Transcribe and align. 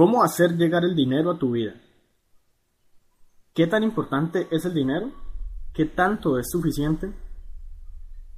¿Cómo 0.00 0.22
hacer 0.22 0.56
llegar 0.56 0.82
el 0.82 0.94
dinero 0.94 1.30
a 1.30 1.38
tu 1.38 1.50
vida? 1.50 1.74
¿Qué 3.52 3.66
tan 3.66 3.82
importante 3.82 4.48
es 4.50 4.64
el 4.64 4.72
dinero? 4.72 5.12
¿Qué 5.74 5.84
tanto 5.84 6.38
es 6.38 6.48
suficiente? 6.50 7.12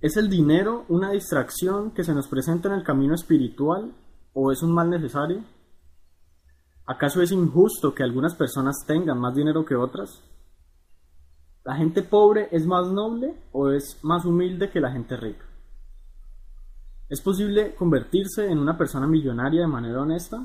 ¿Es 0.01 0.17
el 0.17 0.29
dinero 0.29 0.85
una 0.89 1.13
distracción 1.13 1.93
que 1.93 2.03
se 2.03 2.15
nos 2.15 2.27
presenta 2.27 2.69
en 2.69 2.75
el 2.75 2.83
camino 2.83 3.15
espiritual 3.15 3.95
o 4.33 4.51
es 4.51 4.61
un 4.65 4.75
mal 4.75 4.91
necesario? 4.91 5.45
¿Acaso 6.85 7.23
es 7.23 7.31
injusto 7.31 7.95
que 7.95 8.03
algunas 8.03 8.35
personas 8.35 8.85
tengan 8.85 9.21
más 9.21 9.37
dinero 9.37 9.65
que 9.65 9.77
otras? 9.77 10.21
¿La 11.63 11.77
gente 11.77 12.03
pobre 12.03 12.49
es 12.51 12.67
más 12.67 12.91
noble 12.91 13.37
o 13.53 13.71
es 13.71 14.01
más 14.03 14.25
humilde 14.25 14.69
que 14.69 14.81
la 14.81 14.91
gente 14.91 15.17
rica? 15.17 15.47
¿Es 17.09 17.21
posible 17.21 17.77
convertirse 17.77 18.51
en 18.51 18.59
una 18.59 18.77
persona 18.77 19.07
millonaria 19.07 19.61
de 19.61 19.69
manera 19.69 20.03
honesta? 20.03 20.45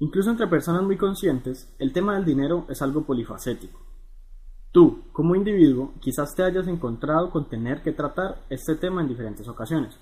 Incluso 0.00 0.30
entre 0.30 0.46
personas 0.46 0.84
muy 0.84 0.96
conscientes, 0.96 1.74
el 1.78 1.92
tema 1.92 2.14
del 2.14 2.24
dinero 2.24 2.66
es 2.68 2.82
algo 2.82 3.04
polifacético. 3.04 3.80
Tú, 4.70 5.02
como 5.12 5.34
individuo, 5.34 5.94
quizás 6.00 6.34
te 6.36 6.44
hayas 6.44 6.68
encontrado 6.68 7.30
con 7.30 7.48
tener 7.48 7.82
que 7.82 7.92
tratar 7.92 8.44
este 8.48 8.76
tema 8.76 9.00
en 9.00 9.08
diferentes 9.08 9.48
ocasiones. 9.48 9.98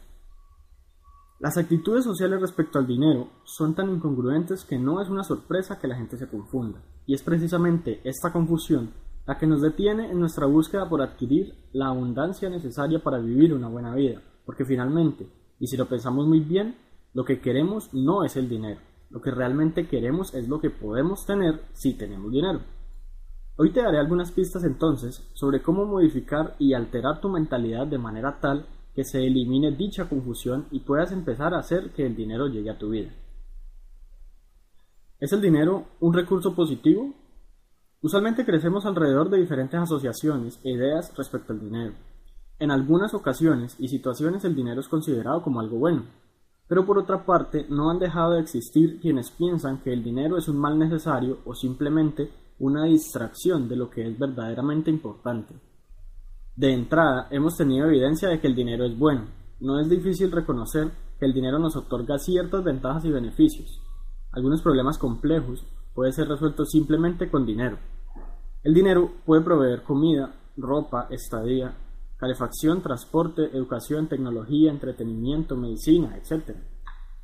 Las 1.38 1.56
actitudes 1.56 2.04
sociales 2.04 2.40
respecto 2.40 2.78
al 2.78 2.86
dinero 2.86 3.28
son 3.44 3.74
tan 3.74 3.90
incongruentes 3.90 4.64
que 4.64 4.78
no 4.78 5.00
es 5.00 5.08
una 5.08 5.22
sorpresa 5.22 5.78
que 5.78 5.86
la 5.86 5.96
gente 5.96 6.16
se 6.16 6.28
confunda, 6.28 6.82
y 7.06 7.14
es 7.14 7.22
precisamente 7.22 8.00
esta 8.04 8.32
confusión 8.32 8.90
la 9.26 9.38
que 9.38 9.46
nos 9.46 9.62
detiene 9.62 10.10
en 10.10 10.20
nuestra 10.20 10.46
búsqueda 10.46 10.88
por 10.88 11.00
adquirir 11.02 11.54
la 11.72 11.88
abundancia 11.88 12.50
necesaria 12.50 13.02
para 13.02 13.18
vivir 13.18 13.54
una 13.54 13.68
buena 13.68 13.94
vida, 13.94 14.20
porque 14.44 14.64
finalmente, 14.64 15.28
y 15.58 15.66
si 15.66 15.76
lo 15.76 15.88
pensamos 15.88 16.26
muy 16.26 16.40
bien, 16.40 16.76
lo 17.14 17.24
que 17.24 17.40
queremos 17.40 17.92
no 17.92 18.24
es 18.24 18.36
el 18.36 18.48
dinero, 18.48 18.80
lo 19.10 19.20
que 19.20 19.30
realmente 19.30 19.86
queremos 19.86 20.34
es 20.34 20.48
lo 20.48 20.60
que 20.60 20.70
podemos 20.70 21.26
tener 21.26 21.60
si 21.72 21.94
tenemos 21.94 22.30
dinero. 22.30 22.60
Hoy 23.56 23.72
te 23.72 23.82
daré 23.82 23.98
algunas 23.98 24.32
pistas 24.32 24.64
entonces 24.64 25.26
sobre 25.32 25.62
cómo 25.62 25.86
modificar 25.86 26.56
y 26.58 26.74
alterar 26.74 27.20
tu 27.20 27.28
mentalidad 27.28 27.86
de 27.86 27.98
manera 27.98 28.38
tal 28.40 28.66
que 28.94 29.04
se 29.04 29.26
elimine 29.26 29.72
dicha 29.72 30.08
confusión 30.08 30.66
y 30.70 30.80
puedas 30.80 31.12
empezar 31.12 31.54
a 31.54 31.58
hacer 31.58 31.90
que 31.92 32.06
el 32.06 32.16
dinero 32.16 32.48
llegue 32.48 32.70
a 32.70 32.78
tu 32.78 32.90
vida. 32.90 33.10
¿Es 35.18 35.32
el 35.32 35.40
dinero 35.40 35.86
un 36.00 36.12
recurso 36.12 36.54
positivo? 36.54 37.14
Usualmente 38.02 38.44
crecemos 38.44 38.84
alrededor 38.84 39.30
de 39.30 39.38
diferentes 39.38 39.80
asociaciones 39.80 40.60
e 40.62 40.70
ideas 40.72 41.14
respecto 41.16 41.54
al 41.54 41.60
dinero. 41.60 41.94
En 42.58 42.70
algunas 42.70 43.14
ocasiones 43.14 43.76
y 43.78 43.88
situaciones 43.88 44.44
el 44.44 44.54
dinero 44.54 44.80
es 44.80 44.88
considerado 44.88 45.42
como 45.42 45.60
algo 45.60 45.78
bueno, 45.78 46.04
pero 46.68 46.84
por 46.84 46.98
otra 46.98 47.24
parte, 47.24 47.66
no 47.68 47.90
han 47.90 47.98
dejado 47.98 48.32
de 48.32 48.40
existir 48.40 49.00
quienes 49.00 49.30
piensan 49.30 49.78
que 49.82 49.92
el 49.92 50.02
dinero 50.02 50.36
es 50.36 50.48
un 50.48 50.58
mal 50.58 50.78
necesario 50.78 51.38
o 51.44 51.54
simplemente 51.54 52.30
una 52.58 52.84
distracción 52.84 53.68
de 53.68 53.76
lo 53.76 53.88
que 53.90 54.06
es 54.08 54.18
verdaderamente 54.18 54.90
importante. 54.90 55.54
De 56.56 56.72
entrada, 56.72 57.28
hemos 57.30 57.56
tenido 57.56 57.86
evidencia 57.86 58.28
de 58.28 58.40
que 58.40 58.46
el 58.46 58.54
dinero 58.54 58.84
es 58.84 58.98
bueno. 58.98 59.26
No 59.60 59.78
es 59.78 59.88
difícil 59.88 60.32
reconocer 60.32 60.90
que 61.18 61.26
el 61.26 61.34
dinero 61.34 61.58
nos 61.58 61.76
otorga 61.76 62.18
ciertas 62.18 62.64
ventajas 62.64 63.04
y 63.04 63.10
beneficios. 63.10 63.80
Algunos 64.32 64.62
problemas 64.62 64.98
complejos 64.98 65.64
pueden 65.94 66.12
ser 66.12 66.28
resueltos 66.28 66.70
simplemente 66.70 67.30
con 67.30 67.46
dinero. 67.46 67.78
El 68.62 68.74
dinero 68.74 69.12
puede 69.24 69.42
proveer 69.42 69.82
comida, 69.82 70.34
ropa, 70.56 71.06
estadía, 71.10 71.76
calefacción, 72.18 72.82
transporte, 72.82 73.44
educación, 73.56 74.08
tecnología, 74.08 74.70
entretenimiento, 74.70 75.56
medicina, 75.56 76.16
etc. 76.16 76.56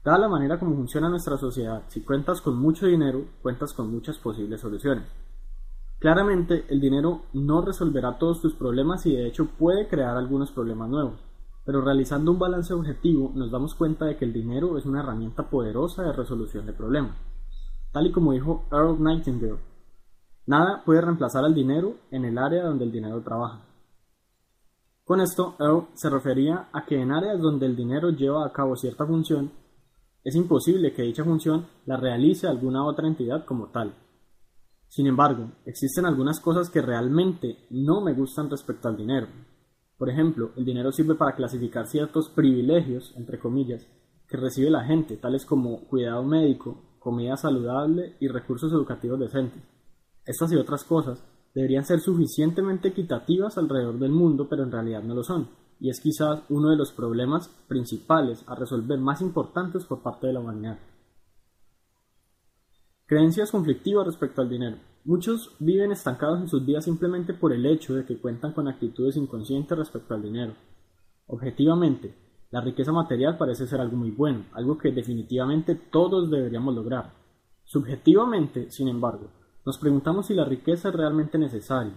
Dada 0.05 0.19
la 0.19 0.29
manera 0.29 0.59
como 0.59 0.75
funciona 0.75 1.09
nuestra 1.09 1.37
sociedad, 1.37 1.85
si 1.89 2.03
cuentas 2.03 2.41
con 2.41 2.57
mucho 2.57 2.87
dinero, 2.87 3.25
cuentas 3.41 3.73
con 3.73 3.91
muchas 3.91 4.19
posibles 4.19 4.61
soluciones. 4.61 5.05
Claramente, 5.99 6.65
el 6.69 6.81
dinero 6.81 7.23
no 7.33 7.63
resolverá 7.63 8.19
todos 8.19 8.41
tus 8.41 8.55
problemas 8.55 9.07
y 9.07 9.15
de 9.15 9.29
hecho 9.29 9.47
puede 9.47 9.87
crear 9.87 10.17
algunos 10.17 10.51
problemas 10.51 10.91
nuevos, 10.91 11.21
pero 11.65 11.81
realizando 11.81 12.33
un 12.33 12.41
balance 12.41 12.75
objetivo 12.75 13.31
nos 13.37 13.53
damos 13.53 13.77
cuenta 13.77 14.07
de 14.07 14.17
que 14.17 14.25
el 14.25 14.33
dinero 14.33 14.77
es 14.77 14.85
una 14.85 15.01
herramienta 15.01 15.49
poderosa 15.49 16.03
de 16.03 16.13
resolución 16.13 16.67
de 16.67 16.73
problemas. 16.73 17.17
Tal 17.93 18.09
y 18.09 18.11
como 18.11 18.33
dijo 18.33 18.65
Earl 18.73 19.01
Nightingale, 19.01 19.61
nada 20.47 20.83
puede 20.85 21.03
reemplazar 21.03 21.45
al 21.45 21.55
dinero 21.55 21.95
en 22.11 22.25
el 22.25 22.37
área 22.37 22.65
donde 22.65 22.85
el 22.85 22.91
dinero 22.91 23.23
trabaja. 23.23 23.72
Con 25.13 25.21
esto, 25.21 25.57
Earl 25.61 25.89
se 25.93 26.09
refería 26.09 26.71
a 26.73 26.87
que 26.87 26.99
en 26.99 27.13
áreas 27.13 27.39
donde 27.39 27.67
el 27.67 27.77
dinero 27.77 28.09
lleva 28.09 28.47
a 28.47 28.51
cabo 28.51 28.77
cierta 28.77 29.07
función, 29.07 29.53
es 30.25 30.35
imposible 30.35 30.95
que 30.95 31.03
dicha 31.03 31.23
función 31.23 31.67
la 31.85 31.99
realice 31.99 32.47
alguna 32.47 32.87
otra 32.87 33.07
entidad 33.07 33.45
como 33.45 33.67
tal. 33.67 33.95
Sin 34.89 35.07
embargo, 35.07 35.53
existen 35.67 36.07
algunas 36.07 36.41
cosas 36.41 36.71
que 36.71 36.81
realmente 36.81 37.59
no 37.69 38.01
me 38.01 38.15
gustan 38.15 38.49
respecto 38.49 38.89
al 38.89 38.97
dinero. 38.97 39.27
Por 39.99 40.09
ejemplo, 40.09 40.53
el 40.57 40.65
dinero 40.65 40.91
sirve 40.93 41.15
para 41.15 41.37
clasificar 41.37 41.87
ciertos 41.89 42.31
privilegios, 42.31 43.13
entre 43.15 43.39
comillas, 43.39 43.87
que 44.27 44.39
recibe 44.39 44.71
la 44.71 44.87
gente, 44.87 45.19
tales 45.19 45.45
como 45.45 45.89
cuidado 45.89 46.23
médico, 46.23 46.97
comida 46.99 47.37
saludable 47.37 48.17
y 48.19 48.29
recursos 48.29 48.73
educativos 48.73 49.21
decentes. 49.21 49.63
Estas 50.25 50.51
y 50.53 50.57
otras 50.57 50.85
cosas 50.85 51.23
deberían 51.55 51.85
ser 51.85 52.01
suficientemente 52.01 52.89
equitativas 52.89 53.59
alrededor 53.59 53.99
del 53.99 54.13
mundo, 54.13 54.49
pero 54.49 54.63
en 54.63 54.73
realidad 54.73 55.03
no 55.03 55.15
lo 55.15 55.23
son, 55.23 55.49
y 55.81 55.91
es 55.91 56.01
quizás 56.01 56.43
uno 56.49 56.71
de 56.71 56.77
los 56.77 56.93
problemas 56.93 57.49
principales 57.69 58.45
a 58.47 58.55
resolver 58.55 58.99
más 58.99 59.21
importantes 59.21 59.85
por 59.85 60.03
parte 60.03 60.29
de 60.29 60.33
la 60.33 60.41
humanidad. 60.41 60.79
Creencias 63.07 63.51
conflictivas 63.51 64.07
respecto 64.07 64.41
al 64.41 64.49
dinero. 64.49 64.79
Muchos 65.05 65.57
viven 65.59 65.91
estancados 65.93 66.41
en 66.41 66.49
sus 66.49 66.65
vidas 66.65 66.85
simplemente 66.85 67.35
por 67.35 67.53
el 67.53 67.67
hecho 67.67 67.95
de 67.95 68.05
que 68.05 68.19
cuentan 68.19 68.53
con 68.53 68.69
actitudes 68.69 69.17
inconscientes 69.17 69.77
respecto 69.77 70.15
al 70.15 70.23
dinero. 70.23 70.55
Objetivamente, 71.27 72.15
la 72.51 72.61
riqueza 72.61 72.93
material 72.93 73.37
parece 73.37 73.67
ser 73.67 73.81
algo 73.81 73.97
muy 73.97 74.13
bueno, 74.13 74.45
algo 74.53 74.79
que 74.79 74.93
definitivamente 74.93 75.75
todos 75.75 76.31
deberíamos 76.31 76.75
lograr. 76.75 77.13
Subjetivamente, 77.65 78.71
sin 78.71 78.89
embargo, 78.89 79.31
nos 79.65 79.79
preguntamos 79.79 80.27
si 80.27 80.35
la 80.35 80.45
riqueza 80.45 80.89
es 80.89 80.95
realmente 80.95 81.39
necesaria, 81.39 81.95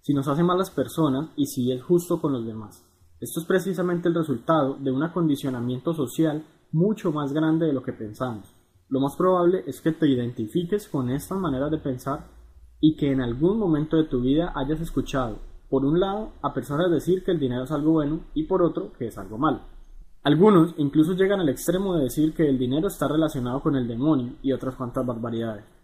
si 0.00 0.12
nos 0.12 0.28
hace 0.28 0.42
malas 0.42 0.70
personas 0.70 1.30
y 1.36 1.46
si 1.46 1.72
es 1.72 1.82
justo 1.82 2.20
con 2.20 2.32
los 2.32 2.46
demás. 2.46 2.84
Esto 3.20 3.40
es 3.40 3.46
precisamente 3.46 4.08
el 4.08 4.14
resultado 4.14 4.74
de 4.74 4.90
un 4.90 5.02
acondicionamiento 5.02 5.94
social 5.94 6.44
mucho 6.70 7.10
más 7.10 7.32
grande 7.32 7.66
de 7.66 7.72
lo 7.72 7.82
que 7.82 7.92
pensamos. 7.92 8.54
Lo 8.88 9.00
más 9.00 9.16
probable 9.16 9.64
es 9.66 9.80
que 9.80 9.92
te 9.92 10.08
identifiques 10.08 10.88
con 10.88 11.10
estas 11.10 11.38
maneras 11.38 11.70
de 11.70 11.78
pensar 11.78 12.26
y 12.80 12.96
que 12.96 13.10
en 13.10 13.20
algún 13.20 13.58
momento 13.58 13.96
de 13.96 14.04
tu 14.04 14.20
vida 14.20 14.52
hayas 14.54 14.80
escuchado, 14.80 15.38
por 15.68 15.84
un 15.84 15.98
lado, 16.00 16.32
a 16.42 16.54
personas 16.54 16.90
decir 16.90 17.24
que 17.24 17.32
el 17.32 17.40
dinero 17.40 17.64
es 17.64 17.72
algo 17.72 17.92
bueno 17.92 18.20
y 18.34 18.44
por 18.44 18.62
otro 18.62 18.92
que 18.98 19.08
es 19.08 19.18
algo 19.18 19.36
malo. 19.36 19.60
Algunos 20.22 20.74
incluso 20.76 21.14
llegan 21.14 21.40
al 21.40 21.48
extremo 21.48 21.96
de 21.96 22.04
decir 22.04 22.34
que 22.34 22.48
el 22.48 22.58
dinero 22.58 22.88
está 22.88 23.08
relacionado 23.08 23.60
con 23.60 23.76
el 23.76 23.88
demonio 23.88 24.34
y 24.42 24.52
otras 24.52 24.76
cuantas 24.76 25.06
barbaridades. 25.06 25.77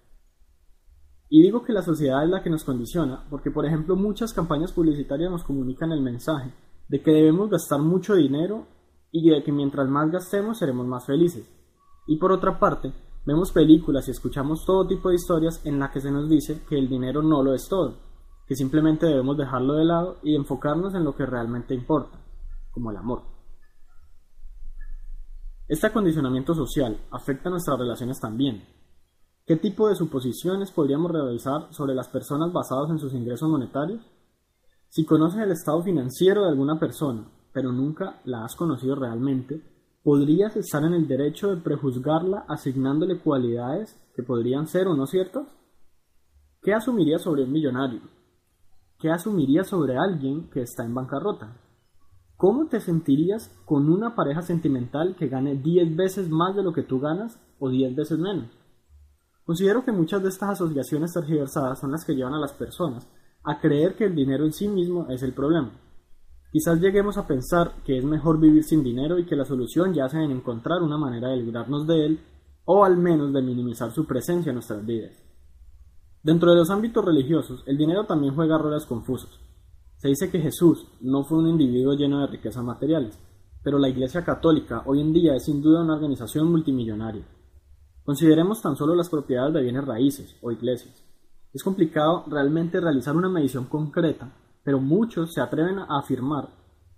Y 1.37 1.43
digo 1.43 1.65
que 1.65 1.73
la 1.73 1.83
sociedad 1.83 2.23
es 2.23 2.31
la 2.31 2.45
que 2.45 2.49
nos 2.49 2.63
condiciona, 2.63 3.25
porque 3.29 3.51
por 3.51 3.67
ejemplo 3.67 3.97
muchas 3.97 4.33
campañas 4.33 4.71
publicitarias 4.71 5.33
nos 5.33 5.43
comunican 5.43 5.91
el 5.91 6.01
mensaje 6.01 6.55
de 6.89 7.03
que 7.03 7.11
debemos 7.11 7.51
gastar 7.51 7.81
mucho 7.81 8.15
dinero 8.15 8.69
y 9.11 9.29
de 9.29 9.43
que 9.43 9.51
mientras 9.51 9.89
más 9.89 10.13
gastemos 10.13 10.59
seremos 10.59 10.87
más 10.87 11.07
felices. 11.07 11.45
Y 12.07 12.19
por 12.19 12.31
otra 12.31 12.61
parte, 12.61 12.93
vemos 13.27 13.51
películas 13.51 14.07
y 14.07 14.13
escuchamos 14.13 14.65
todo 14.65 14.87
tipo 14.87 15.09
de 15.09 15.17
historias 15.17 15.61
en 15.67 15.81
las 15.81 15.91
que 15.91 16.01
se 16.01 16.13
nos 16.13 16.29
dice 16.29 16.63
que 16.69 16.79
el 16.79 16.89
dinero 16.89 17.21
no 17.21 17.43
lo 17.43 17.53
es 17.53 17.67
todo, 17.69 17.97
que 18.47 18.55
simplemente 18.55 19.07
debemos 19.07 19.37
dejarlo 19.37 19.75
de 19.75 19.87
lado 19.87 20.19
y 20.23 20.37
enfocarnos 20.37 20.95
en 20.95 21.03
lo 21.03 21.17
que 21.17 21.27
realmente 21.27 21.75
importa, 21.75 22.17
como 22.71 22.93
el 22.93 22.97
amor. 22.97 23.23
Este 25.67 25.89
acondicionamiento 25.89 26.55
social 26.55 26.97
afecta 27.11 27.51
nuestras 27.51 27.77
relaciones 27.77 28.21
también, 28.21 28.63
¿Qué 29.47 29.57
tipo 29.57 29.91
de 29.91 29.95
suposiciones 29.95 30.71
podríamos 30.71 31.13
realizar 31.13 31.69
sobre 31.71 31.95
las 31.95 32.09
personas 32.09 32.51
basadas 32.51 32.89
en 32.89 32.99
sus 32.99 33.13
ingresos 33.13 33.47
monetarios? 33.47 34.01
Si 34.89 35.05
conoces 35.05 35.43
el 35.43 35.51
estado 35.51 35.83
financiero 35.83 36.45
de 36.45 36.49
alguna 36.49 36.81
persona, 36.81 37.29
pero 37.53 37.71
nunca 37.71 38.23
la 38.25 38.43
has 38.43 38.57
conocido 38.57 38.95
realmente, 38.95 39.63
¿podrías 40.03 40.57
estar 40.57 40.83
en 40.85 40.95
el 40.95 41.07
derecho 41.07 41.51
de 41.51 41.61
prejuzgarla 41.61 42.47
asignándole 42.49 43.19
cualidades 43.19 44.01
que 44.17 44.23
podrían 44.23 44.67
ser 44.67 44.87
o 44.87 44.97
no 44.97 45.07
ciertas? 45.07 45.47
¿Qué 46.63 46.73
asumirías 46.73 47.21
sobre 47.21 47.45
un 47.45 47.53
millonario? 47.53 48.01
¿Qué 48.99 49.11
asumirías 49.11 49.67
sobre 49.67 49.99
alguien 49.99 50.49
que 50.49 50.63
está 50.63 50.87
en 50.87 50.95
bancarrota? 50.95 51.61
¿Cómo 52.39 52.69
te 52.69 52.81
sentirías 52.81 53.55
con 53.67 53.91
una 53.91 54.15
pareja 54.15 54.41
sentimental 54.41 55.17
que 55.17 55.29
gane 55.29 55.57
10 55.57 55.97
veces 55.97 56.31
más 56.31 56.57
de 56.57 56.63
lo 56.63 56.73
que 56.73 56.83
tú 56.83 56.99
ganas 56.99 57.39
o 57.59 57.69
10 57.69 57.95
veces 57.95 58.19
menos? 58.19 58.64
Considero 59.45 59.85
que 59.85 59.93
muchas 59.93 60.23
de 60.23 60.31
estas 60.31 60.51
asociaciones 60.51 61.13
tergiversadas 61.13 61.79
son 61.79 61.93
las 61.93 62.05
que 62.05 62.15
llevan 62.15 62.35
a 62.35 62.41
las 62.41 62.53
personas 62.53 63.07
a 63.45 63.61
creer 63.61 63.95
que 63.95 64.05
el 64.05 64.15
dinero 64.15 64.45
en 64.45 64.53
sí 64.53 64.69
mismo 64.69 65.07
es 65.11 65.23
el 65.23 65.35
problema. 65.35 65.71
Quizás 66.51 66.81
lleguemos 66.81 67.19
a 67.19 67.27
pensar 67.27 67.83
que 67.85 67.99
es 67.99 68.05
mejor 68.05 68.41
vivir 68.41 68.65
sin 68.65 68.83
dinero 68.83 69.19
y 69.19 69.27
que 69.27 69.37
la 69.37 69.45
solución 69.45 69.93
yace 69.93 70.23
en 70.23 70.31
encontrar 70.31 70.83
una 70.83 70.97
manera 70.97 71.29
de 71.29 71.37
librarnos 71.37 71.87
de 71.87 72.07
él 72.07 72.21
o 72.65 72.85
al 72.85 72.97
menos 72.97 73.33
de 73.33 73.43
minimizar 73.43 73.91
su 73.91 74.07
presencia 74.07 74.51
en 74.51 74.55
nuestras 74.55 74.87
vidas. 74.87 75.13
Dentro 76.23 76.51
de 76.51 76.57
los 76.57 76.71
ámbitos 76.71 77.05
religiosos, 77.05 77.63
el 77.67 77.77
dinero 77.77 78.07
también 78.07 78.35
juega 78.35 78.57
roles 78.57 78.87
confusos. 78.87 79.41
Se 79.97 80.09
dice 80.09 80.31
que 80.31 80.41
Jesús 80.41 80.87
no 81.03 81.25
fue 81.25 81.39
un 81.39 81.49
individuo 81.49 81.95
lleno 81.95 82.21
de 82.21 82.29
riquezas 82.29 82.65
materiales, 82.65 83.19
pero 83.63 83.79
la 83.79 83.89
Iglesia 83.89 84.25
Católica 84.25 84.85
hoy 84.87 85.01
en 85.01 85.13
día 85.13 85.35
es 85.35 85.45
sin 85.45 85.61
duda 85.61 85.83
una 85.83 85.95
organización 85.95 86.51
multimillonaria. 86.51 87.27
Consideremos 88.05 88.61
tan 88.61 88.77
solo 88.77 88.95
las 88.95 89.09
propiedades 89.09 89.55
de 89.55 89.63
bienes 89.63 89.87
raíces 89.87 90.37
o 90.43 90.53
iglesias. 90.53 91.03
Es 91.55 91.63
complicado 91.63 92.25
realmente 92.27 92.79
realizar 92.79 93.17
una 93.17 93.31
medición 93.31 93.65
concreta, 93.65 94.31
pero 94.63 94.79
muchos 94.79 95.33
se 95.33 95.41
atreven 95.41 95.79
a 95.79 95.99
afirmar 95.99 96.51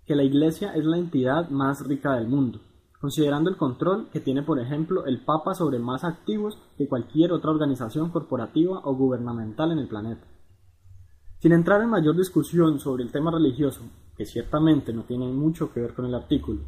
que 0.05 0.17
la 0.17 0.25
Iglesia 0.25 0.75
es 0.75 0.85
la 0.85 0.99
entidad 0.99 1.49
más 1.51 1.87
rica 1.87 2.15
del 2.15 2.27
mundo, 2.27 2.61
considerando 3.01 3.51
el 3.51 3.57
control 3.57 4.09
que 4.11 4.19
tiene, 4.19 4.43
por 4.43 4.59
ejemplo, 4.59 5.07
el 5.07 5.21
Papa 5.25 5.55
sobre 5.55 5.79
más 5.79 6.03
activos 6.03 6.59
que 6.77 6.89
cualquier 6.89 7.33
otra 7.33 7.53
organización 7.53 8.11
corporativa 8.11 8.81
o 8.83 8.97
gubernamental 8.97 9.71
en 9.71 9.79
el 9.79 9.89
planeta. 9.89 10.27
Sin 11.39 11.53
entrar 11.53 11.83
en 11.83 11.91
mayor 11.91 12.17
discusión 12.17 12.81
sobre 12.81 13.05
el 13.05 13.13
tema 13.13 13.31
religioso, 13.31 13.83
que 14.17 14.27
ciertamente 14.27 14.93
no 14.93 15.05
tiene 15.05 15.29
mucho 15.29 15.73
que 15.73 15.81
ver 15.81 15.95
con 15.95 16.07
el 16.07 16.15
artículo, 16.15 16.63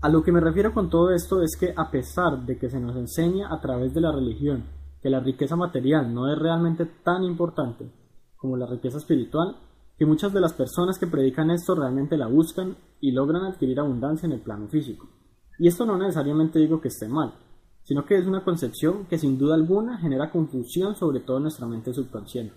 a 0.00 0.08
lo 0.08 0.22
que 0.22 0.30
me 0.30 0.40
refiero 0.40 0.72
con 0.72 0.88
todo 0.88 1.10
esto 1.10 1.42
es 1.42 1.56
que 1.58 1.74
a 1.76 1.90
pesar 1.90 2.46
de 2.46 2.56
que 2.56 2.70
se 2.70 2.78
nos 2.78 2.96
enseña 2.96 3.52
a 3.52 3.60
través 3.60 3.92
de 3.94 4.00
la 4.00 4.12
religión 4.12 4.64
que 5.02 5.10
la 5.10 5.20
riqueza 5.20 5.56
material 5.56 6.12
no 6.12 6.32
es 6.32 6.38
realmente 6.38 6.86
tan 6.86 7.24
importante 7.24 7.90
como 8.36 8.56
la 8.56 8.66
riqueza 8.66 8.98
espiritual, 8.98 9.56
que 9.96 10.06
muchas 10.06 10.32
de 10.32 10.40
las 10.40 10.52
personas 10.52 10.98
que 10.98 11.08
predican 11.08 11.50
esto 11.50 11.74
realmente 11.74 12.16
la 12.16 12.28
buscan 12.28 12.76
y 13.00 13.10
logran 13.10 13.44
adquirir 13.44 13.80
abundancia 13.80 14.26
en 14.26 14.32
el 14.32 14.40
plano 14.40 14.68
físico. 14.68 15.08
Y 15.58 15.66
esto 15.66 15.84
no 15.84 15.98
necesariamente 15.98 16.60
digo 16.60 16.80
que 16.80 16.88
esté 16.88 17.08
mal, 17.08 17.34
sino 17.82 18.04
que 18.04 18.16
es 18.16 18.26
una 18.26 18.44
concepción 18.44 19.06
que 19.06 19.18
sin 19.18 19.38
duda 19.38 19.56
alguna 19.56 19.98
genera 19.98 20.30
confusión 20.30 20.94
sobre 20.94 21.20
todo 21.20 21.38
en 21.38 21.44
nuestra 21.44 21.66
mente 21.66 21.92
subconsciente. 21.92 22.54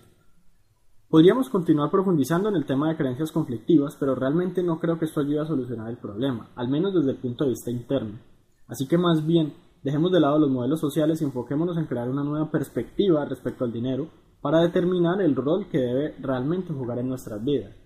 Podríamos 1.12 1.50
continuar 1.50 1.90
profundizando 1.90 2.48
en 2.48 2.56
el 2.56 2.64
tema 2.64 2.88
de 2.88 2.96
creencias 2.96 3.30
conflictivas, 3.32 3.98
pero 4.00 4.14
realmente 4.14 4.62
no 4.62 4.80
creo 4.80 4.98
que 4.98 5.04
esto 5.04 5.20
ayude 5.20 5.40
a 5.40 5.44
solucionar 5.44 5.90
el 5.90 5.98
problema, 5.98 6.48
al 6.56 6.68
menos 6.68 6.94
desde 6.94 7.10
el 7.10 7.18
punto 7.18 7.44
de 7.44 7.50
vista 7.50 7.70
interno. 7.70 8.18
Así 8.66 8.88
que 8.88 8.96
más 8.96 9.26
bien, 9.26 9.52
dejemos 9.82 10.10
de 10.10 10.20
lado 10.20 10.38
los 10.38 10.50
modelos 10.50 10.80
sociales 10.80 11.20
y 11.20 11.26
enfoquémonos 11.26 11.76
en 11.76 11.84
crear 11.84 12.08
una 12.08 12.24
nueva 12.24 12.50
perspectiva 12.50 13.26
respecto 13.26 13.62
al 13.62 13.72
dinero 13.74 14.08
para 14.40 14.62
determinar 14.62 15.20
el 15.20 15.36
rol 15.36 15.68
que 15.68 15.80
debe 15.80 16.14
realmente 16.18 16.72
jugar 16.72 16.98
en 17.00 17.08
nuestras 17.08 17.44
vidas. 17.44 17.76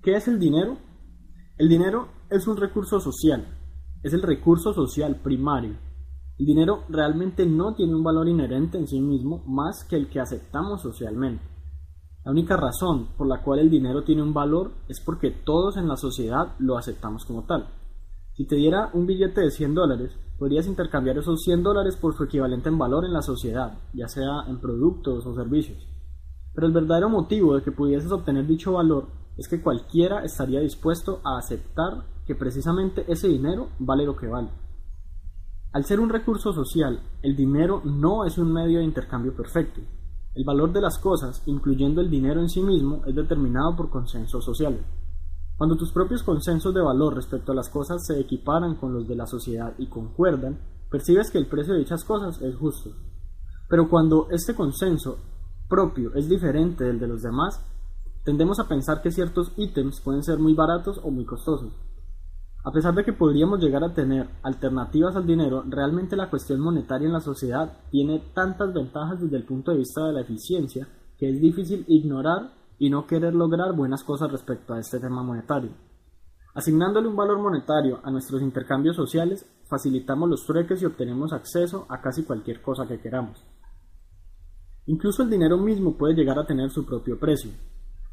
¿Qué 0.00 0.14
es 0.14 0.28
el 0.28 0.38
dinero? 0.38 0.78
El 1.56 1.68
dinero 1.68 2.10
es 2.30 2.46
un 2.46 2.56
recurso 2.56 3.00
social, 3.00 3.44
es 4.04 4.12
el 4.12 4.22
recurso 4.22 4.72
social 4.72 5.16
primario 5.16 5.87
el 6.38 6.46
dinero 6.46 6.84
realmente 6.88 7.46
no 7.46 7.74
tiene 7.74 7.96
un 7.96 8.04
valor 8.04 8.28
inherente 8.28 8.78
en 8.78 8.86
sí 8.86 9.00
mismo 9.00 9.42
más 9.46 9.84
que 9.84 9.96
el 9.96 10.08
que 10.08 10.20
aceptamos 10.20 10.82
socialmente. 10.82 11.42
La 12.24 12.30
única 12.30 12.56
razón 12.56 13.08
por 13.16 13.26
la 13.26 13.42
cual 13.42 13.58
el 13.58 13.70
dinero 13.70 14.04
tiene 14.04 14.22
un 14.22 14.32
valor 14.32 14.72
es 14.88 15.00
porque 15.04 15.30
todos 15.30 15.76
en 15.76 15.88
la 15.88 15.96
sociedad 15.96 16.54
lo 16.58 16.78
aceptamos 16.78 17.24
como 17.24 17.44
tal. 17.44 17.68
Si 18.34 18.46
te 18.46 18.54
diera 18.54 18.90
un 18.92 19.06
billete 19.06 19.40
de 19.40 19.50
100 19.50 19.74
dólares, 19.74 20.12
podrías 20.38 20.68
intercambiar 20.68 21.18
esos 21.18 21.40
100 21.42 21.64
dólares 21.64 21.96
por 21.96 22.14
su 22.14 22.24
equivalente 22.24 22.68
en 22.68 22.78
valor 22.78 23.04
en 23.04 23.12
la 23.12 23.22
sociedad, 23.22 23.76
ya 23.92 24.06
sea 24.06 24.44
en 24.46 24.60
productos 24.60 25.26
o 25.26 25.34
servicios. 25.34 25.88
Pero 26.54 26.68
el 26.68 26.72
verdadero 26.72 27.08
motivo 27.08 27.56
de 27.56 27.62
que 27.62 27.72
pudieses 27.72 28.12
obtener 28.12 28.46
dicho 28.46 28.74
valor 28.74 29.08
es 29.36 29.48
que 29.48 29.60
cualquiera 29.60 30.22
estaría 30.22 30.60
dispuesto 30.60 31.20
a 31.24 31.38
aceptar 31.38 32.04
que 32.26 32.36
precisamente 32.36 33.04
ese 33.08 33.26
dinero 33.26 33.70
vale 33.80 34.04
lo 34.04 34.14
que 34.14 34.28
vale. 34.28 34.50
Al 35.70 35.84
ser 35.84 36.00
un 36.00 36.08
recurso 36.08 36.52
social, 36.54 36.98
el 37.22 37.36
dinero 37.36 37.82
no 37.84 38.24
es 38.24 38.38
un 38.38 38.50
medio 38.50 38.78
de 38.78 38.84
intercambio 38.84 39.36
perfecto. 39.36 39.82
El 40.34 40.44
valor 40.44 40.72
de 40.72 40.80
las 40.80 40.98
cosas, 40.98 41.42
incluyendo 41.44 42.00
el 42.00 42.08
dinero 42.08 42.40
en 42.40 42.48
sí 42.48 42.62
mismo, 42.62 43.02
es 43.06 43.14
determinado 43.14 43.76
por 43.76 43.90
consensos 43.90 44.42
sociales. 44.44 44.80
Cuando 45.58 45.76
tus 45.76 45.92
propios 45.92 46.22
consensos 46.22 46.72
de 46.72 46.80
valor 46.80 47.14
respecto 47.14 47.52
a 47.52 47.54
las 47.54 47.68
cosas 47.68 48.06
se 48.06 48.18
equiparan 48.18 48.76
con 48.76 48.94
los 48.94 49.06
de 49.06 49.16
la 49.16 49.26
sociedad 49.26 49.74
y 49.76 49.88
concuerdan, 49.88 50.58
percibes 50.90 51.30
que 51.30 51.38
el 51.38 51.48
precio 51.48 51.74
de 51.74 51.80
dichas 51.80 52.02
cosas 52.04 52.40
es 52.40 52.56
justo. 52.56 52.90
Pero 53.68 53.90
cuando 53.90 54.28
este 54.30 54.54
consenso 54.54 55.18
propio 55.68 56.14
es 56.14 56.30
diferente 56.30 56.84
del 56.84 56.98
de 56.98 57.08
los 57.08 57.20
demás, 57.20 57.60
tendemos 58.24 58.58
a 58.58 58.68
pensar 58.68 59.02
que 59.02 59.10
ciertos 59.10 59.52
ítems 59.56 60.00
pueden 60.00 60.22
ser 60.22 60.38
muy 60.38 60.54
baratos 60.54 60.98
o 61.02 61.10
muy 61.10 61.26
costosos. 61.26 61.72
A 62.64 62.72
pesar 62.72 62.94
de 62.94 63.04
que 63.04 63.12
podríamos 63.12 63.60
llegar 63.60 63.84
a 63.84 63.94
tener 63.94 64.28
alternativas 64.42 65.14
al 65.16 65.26
dinero, 65.26 65.62
realmente 65.66 66.16
la 66.16 66.28
cuestión 66.28 66.60
monetaria 66.60 67.06
en 67.06 67.12
la 67.12 67.20
sociedad 67.20 67.78
tiene 67.90 68.20
tantas 68.34 68.74
ventajas 68.74 69.20
desde 69.20 69.36
el 69.36 69.44
punto 69.44 69.70
de 69.70 69.78
vista 69.78 70.04
de 70.06 70.12
la 70.12 70.20
eficiencia 70.20 70.88
que 71.16 71.30
es 71.30 71.40
difícil 71.40 71.84
ignorar 71.88 72.52
y 72.78 72.90
no 72.90 73.06
querer 73.06 73.34
lograr 73.34 73.74
buenas 73.74 74.04
cosas 74.04 74.30
respecto 74.30 74.74
a 74.74 74.78
este 74.78 75.00
tema 75.00 75.22
monetario. 75.22 75.70
Asignándole 76.54 77.08
un 77.08 77.16
valor 77.16 77.38
monetario 77.38 78.00
a 78.02 78.10
nuestros 78.10 78.42
intercambios 78.42 78.96
sociales, 78.96 79.46
facilitamos 79.68 80.28
los 80.28 80.44
trueques 80.44 80.82
y 80.82 80.86
obtenemos 80.86 81.32
acceso 81.32 81.86
a 81.88 82.00
casi 82.00 82.24
cualquier 82.24 82.62
cosa 82.62 82.86
que 82.86 83.00
queramos. 83.00 83.44
Incluso 84.86 85.22
el 85.22 85.30
dinero 85.30 85.58
mismo 85.58 85.96
puede 85.96 86.14
llegar 86.14 86.38
a 86.38 86.46
tener 86.46 86.70
su 86.70 86.86
propio 86.86 87.18
precio. 87.18 87.50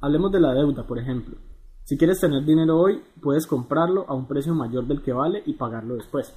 Hablemos 0.01 0.31
de 0.31 0.41
la 0.41 0.53
deuda, 0.53 0.86
por 0.86 1.00
ejemplo. 1.00 1.38
Si 1.85 1.97
quieres 1.99 2.19
tener 2.19 2.43
dinero 2.43 2.79
hoy, 2.79 2.99
puedes 3.21 3.45
comprarlo 3.45 4.05
a 4.09 4.15
un 4.15 4.27
precio 4.27 4.55
mayor 4.55 4.87
del 4.87 5.03
que 5.03 5.13
vale 5.13 5.43
y 5.45 5.53
pagarlo 5.53 5.93
después. 5.93 6.35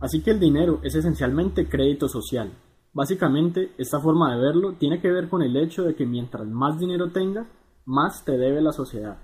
Así 0.00 0.22
que 0.22 0.30
el 0.30 0.40
dinero 0.40 0.80
es 0.82 0.94
esencialmente 0.94 1.68
crédito 1.68 2.08
social. 2.08 2.50
Básicamente, 2.94 3.74
esta 3.76 4.00
forma 4.00 4.34
de 4.34 4.40
verlo 4.40 4.76
tiene 4.78 4.98
que 5.02 5.12
ver 5.12 5.28
con 5.28 5.42
el 5.42 5.54
hecho 5.58 5.82
de 5.82 5.94
que 5.94 6.06
mientras 6.06 6.48
más 6.48 6.78
dinero 6.78 7.12
tengas, 7.12 7.46
más 7.84 8.24
te 8.24 8.38
debe 8.38 8.62
la 8.62 8.72
sociedad. 8.72 9.18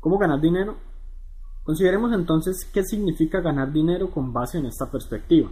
¿Cómo 0.00 0.18
ganar 0.18 0.40
dinero? 0.40 0.78
Consideremos 1.62 2.12
entonces 2.12 2.68
qué 2.74 2.82
significa 2.82 3.40
ganar 3.40 3.72
dinero 3.72 4.10
con 4.10 4.32
base 4.32 4.58
en 4.58 4.66
esta 4.66 4.90
perspectiva. 4.90 5.48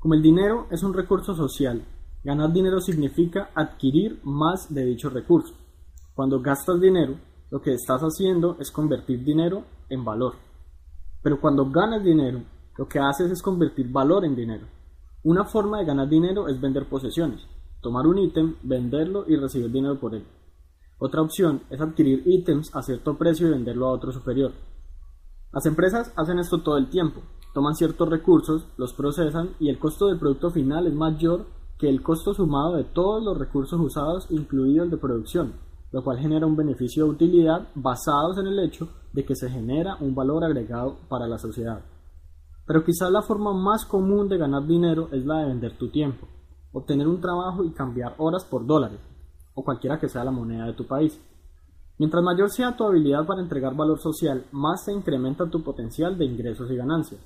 Como 0.00 0.14
el 0.14 0.22
dinero 0.22 0.66
es 0.72 0.82
un 0.82 0.94
recurso 0.94 1.32
social, 1.36 1.84
ganar 2.24 2.52
dinero 2.52 2.80
significa 2.80 3.50
adquirir 3.54 4.18
más 4.24 4.74
de 4.74 4.84
dicho 4.84 5.10
recurso. 5.10 5.54
Cuando 6.12 6.40
gastas 6.40 6.80
dinero, 6.80 7.14
lo 7.50 7.60
que 7.62 7.72
estás 7.72 8.02
haciendo 8.02 8.56
es 8.60 8.70
convertir 8.70 9.24
dinero 9.24 9.64
en 9.88 10.04
valor. 10.04 10.34
Pero 11.22 11.40
cuando 11.40 11.70
ganas 11.70 12.04
dinero, 12.04 12.42
lo 12.76 12.86
que 12.86 12.98
haces 12.98 13.30
es 13.30 13.42
convertir 13.42 13.90
valor 13.90 14.24
en 14.24 14.36
dinero. 14.36 14.66
Una 15.24 15.44
forma 15.44 15.78
de 15.78 15.86
ganar 15.86 16.08
dinero 16.08 16.48
es 16.48 16.60
vender 16.60 16.88
posesiones, 16.88 17.40
tomar 17.80 18.06
un 18.06 18.18
ítem, 18.18 18.56
venderlo 18.62 19.24
y 19.26 19.36
recibir 19.36 19.70
dinero 19.70 19.98
por 19.98 20.14
él. 20.14 20.24
Otra 20.98 21.22
opción 21.22 21.62
es 21.70 21.80
adquirir 21.80 22.22
ítems 22.26 22.74
a 22.74 22.82
cierto 22.82 23.16
precio 23.16 23.48
y 23.48 23.50
venderlo 23.50 23.86
a 23.86 23.92
otro 23.92 24.12
superior. 24.12 24.52
Las 25.52 25.64
empresas 25.66 26.12
hacen 26.16 26.38
esto 26.38 26.60
todo 26.62 26.76
el 26.76 26.90
tiempo, 26.90 27.22
toman 27.54 27.74
ciertos 27.74 28.08
recursos, 28.08 28.66
los 28.76 28.92
procesan 28.92 29.54
y 29.58 29.70
el 29.70 29.78
costo 29.78 30.08
del 30.08 30.18
producto 30.18 30.50
final 30.50 30.86
es 30.86 30.94
mayor 30.94 31.46
que 31.78 31.88
el 31.88 32.02
costo 32.02 32.34
sumado 32.34 32.76
de 32.76 32.84
todos 32.84 33.22
los 33.22 33.38
recursos 33.38 33.80
usados, 33.80 34.26
incluido 34.30 34.84
el 34.84 34.90
de 34.90 34.96
producción 34.98 35.67
lo 35.90 36.04
cual 36.04 36.18
genera 36.18 36.46
un 36.46 36.56
beneficio 36.56 37.04
de 37.04 37.10
utilidad 37.10 37.68
basados 37.74 38.38
en 38.38 38.46
el 38.46 38.58
hecho 38.60 38.88
de 39.12 39.24
que 39.24 39.34
se 39.34 39.48
genera 39.48 39.96
un 40.00 40.14
valor 40.14 40.44
agregado 40.44 40.98
para 41.08 41.26
la 41.26 41.38
sociedad. 41.38 41.80
Pero 42.66 42.84
quizás 42.84 43.10
la 43.10 43.22
forma 43.22 43.54
más 43.54 43.86
común 43.86 44.28
de 44.28 44.36
ganar 44.36 44.66
dinero 44.66 45.08
es 45.12 45.24
la 45.24 45.38
de 45.38 45.46
vender 45.46 45.78
tu 45.78 45.90
tiempo, 45.90 46.26
obtener 46.72 47.08
un 47.08 47.20
trabajo 47.20 47.64
y 47.64 47.72
cambiar 47.72 48.14
horas 48.18 48.44
por 48.44 48.66
dólares, 48.66 49.00
o 49.54 49.64
cualquiera 49.64 49.98
que 49.98 50.08
sea 50.08 50.24
la 50.24 50.30
moneda 50.30 50.66
de 50.66 50.74
tu 50.74 50.86
país. 50.86 51.18
Mientras 51.98 52.22
mayor 52.22 52.50
sea 52.50 52.76
tu 52.76 52.84
habilidad 52.84 53.26
para 53.26 53.40
entregar 53.40 53.74
valor 53.74 53.98
social, 53.98 54.44
más 54.52 54.84
se 54.84 54.92
incrementa 54.92 55.50
tu 55.50 55.64
potencial 55.64 56.16
de 56.16 56.26
ingresos 56.26 56.70
y 56.70 56.76
ganancias. 56.76 57.20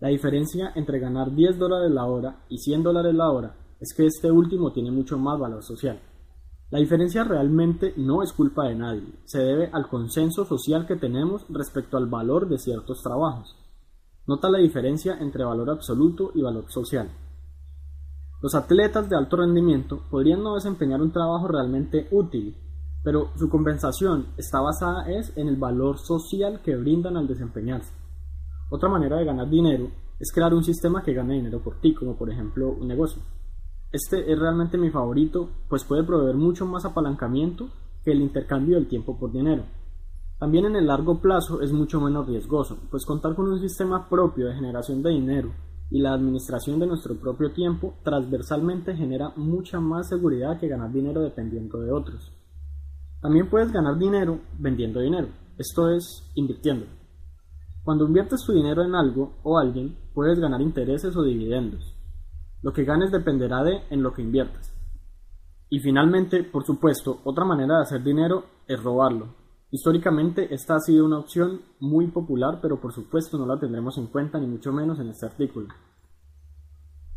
La 0.00 0.08
diferencia 0.08 0.72
entre 0.74 0.98
ganar 0.98 1.32
10 1.32 1.58
dólares 1.58 1.92
la 1.92 2.06
hora 2.06 2.44
y 2.48 2.58
100 2.58 2.82
dólares 2.82 3.14
la 3.14 3.30
hora 3.30 3.54
es 3.78 3.94
que 3.94 4.06
este 4.06 4.30
último 4.30 4.72
tiene 4.72 4.90
mucho 4.90 5.18
más 5.18 5.38
valor 5.38 5.62
social. 5.62 6.00
La 6.72 6.78
diferencia 6.78 7.22
realmente 7.22 7.92
no 7.98 8.22
es 8.22 8.32
culpa 8.32 8.66
de 8.66 8.74
nadie, 8.74 9.06
se 9.26 9.40
debe 9.40 9.68
al 9.74 9.88
consenso 9.88 10.46
social 10.46 10.86
que 10.86 10.96
tenemos 10.96 11.44
respecto 11.50 11.98
al 11.98 12.06
valor 12.06 12.48
de 12.48 12.56
ciertos 12.56 13.02
trabajos. 13.02 13.54
Nota 14.26 14.48
la 14.48 14.56
diferencia 14.56 15.18
entre 15.20 15.44
valor 15.44 15.68
absoluto 15.68 16.32
y 16.34 16.40
valor 16.40 16.72
social. 16.72 17.10
Los 18.40 18.54
atletas 18.54 19.10
de 19.10 19.16
alto 19.18 19.36
rendimiento 19.36 20.04
podrían 20.10 20.42
no 20.42 20.54
desempeñar 20.54 21.02
un 21.02 21.12
trabajo 21.12 21.46
realmente 21.46 22.08
útil, 22.10 22.56
pero 23.04 23.32
su 23.36 23.50
compensación 23.50 24.28
está 24.38 24.62
basada 24.62 25.10
es 25.10 25.36
en 25.36 25.48
el 25.48 25.56
valor 25.56 25.98
social 25.98 26.62
que 26.62 26.74
brindan 26.74 27.18
al 27.18 27.28
desempeñarse. 27.28 27.92
Otra 28.70 28.88
manera 28.88 29.18
de 29.18 29.26
ganar 29.26 29.50
dinero 29.50 29.90
es 30.18 30.32
crear 30.32 30.54
un 30.54 30.64
sistema 30.64 31.02
que 31.02 31.12
gane 31.12 31.34
dinero 31.34 31.62
por 31.62 31.82
ti, 31.82 31.92
como 31.94 32.16
por 32.16 32.30
ejemplo 32.30 32.70
un 32.70 32.88
negocio. 32.88 33.20
Este 33.92 34.32
es 34.32 34.38
realmente 34.38 34.78
mi 34.78 34.88
favorito, 34.88 35.50
pues 35.68 35.84
puede 35.84 36.02
proveer 36.02 36.34
mucho 36.34 36.64
más 36.64 36.86
apalancamiento 36.86 37.68
que 38.02 38.12
el 38.12 38.22
intercambio 38.22 38.76
del 38.76 38.88
tiempo 38.88 39.18
por 39.18 39.30
dinero. 39.30 39.64
También 40.38 40.64
en 40.64 40.76
el 40.76 40.86
largo 40.86 41.20
plazo 41.20 41.60
es 41.60 41.72
mucho 41.72 42.00
menos 42.00 42.26
riesgoso, 42.26 42.78
pues 42.90 43.04
contar 43.04 43.34
con 43.34 43.52
un 43.52 43.60
sistema 43.60 44.08
propio 44.08 44.46
de 44.46 44.54
generación 44.54 45.02
de 45.02 45.10
dinero 45.10 45.52
y 45.90 46.00
la 46.00 46.14
administración 46.14 46.80
de 46.80 46.86
nuestro 46.86 47.16
propio 47.16 47.52
tiempo 47.52 47.94
transversalmente 48.02 48.96
genera 48.96 49.34
mucha 49.36 49.78
más 49.78 50.08
seguridad 50.08 50.58
que 50.58 50.68
ganar 50.68 50.90
dinero 50.90 51.20
dependiendo 51.20 51.78
de 51.78 51.92
otros. 51.92 52.32
También 53.20 53.50
puedes 53.50 53.70
ganar 53.70 53.98
dinero 53.98 54.40
vendiendo 54.58 55.00
dinero, 55.00 55.28
esto 55.58 55.90
es, 55.90 56.32
invirtiendo. 56.34 56.86
Cuando 57.84 58.06
inviertes 58.06 58.42
tu 58.46 58.52
dinero 58.52 58.82
en 58.82 58.94
algo 58.94 59.34
o 59.42 59.58
alguien, 59.58 59.98
puedes 60.14 60.40
ganar 60.40 60.62
intereses 60.62 61.14
o 61.14 61.22
dividendos. 61.22 61.94
Lo 62.62 62.72
que 62.72 62.84
ganes 62.84 63.10
dependerá 63.10 63.62
de 63.64 63.82
en 63.90 64.02
lo 64.02 64.12
que 64.12 64.22
inviertas. 64.22 64.72
Y 65.68 65.80
finalmente, 65.80 66.44
por 66.44 66.64
supuesto, 66.64 67.20
otra 67.24 67.44
manera 67.44 67.76
de 67.76 67.82
hacer 67.82 68.02
dinero 68.02 68.44
es 68.66 68.82
robarlo. 68.82 69.34
Históricamente 69.70 70.54
esta 70.54 70.76
ha 70.76 70.80
sido 70.80 71.06
una 71.06 71.18
opción 71.18 71.62
muy 71.80 72.08
popular, 72.08 72.58
pero 72.60 72.78
por 72.80 72.92
supuesto 72.92 73.38
no 73.38 73.46
la 73.46 73.58
tendremos 73.58 73.96
en 73.96 74.08
cuenta 74.08 74.38
ni 74.38 74.46
mucho 74.46 74.70
menos 74.70 75.00
en 75.00 75.08
este 75.08 75.26
artículo. 75.26 75.68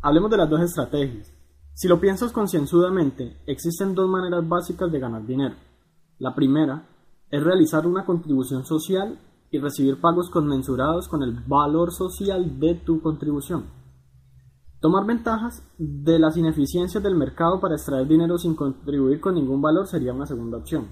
Hablemos 0.01 0.31
de 0.31 0.37
las 0.37 0.49
dos 0.49 0.61
estrategias. 0.61 1.33
Si 1.73 1.89
lo 1.89 1.99
piensas 1.99 2.31
concienzudamente, 2.31 3.41
existen 3.45 3.93
dos 3.93 4.09
maneras 4.09 4.47
básicas 4.47 4.89
de 4.89 4.99
ganar 4.99 5.25
dinero. 5.25 5.55
La 6.19 6.33
primera 6.33 6.87
es 7.29 7.43
realizar 7.43 7.85
una 7.85 8.05
contribución 8.05 8.65
social 8.65 9.19
y 9.51 9.59
recibir 9.59 9.99
pagos 9.99 10.29
conmensurados 10.29 11.09
con 11.09 11.23
el 11.23 11.33
valor 11.45 11.91
social 11.91 12.57
de 12.57 12.75
tu 12.75 13.01
contribución. 13.01 13.65
Tomar 14.85 15.07
ventajas 15.07 15.63
de 15.79 16.19
las 16.19 16.37
ineficiencias 16.37 17.01
del 17.01 17.15
mercado 17.15 17.59
para 17.59 17.73
extraer 17.73 18.07
dinero 18.07 18.37
sin 18.37 18.53
contribuir 18.55 19.19
con 19.19 19.33
ningún 19.33 19.59
valor 19.59 19.87
sería 19.87 20.13
una 20.13 20.27
segunda 20.27 20.59
opción. 20.59 20.89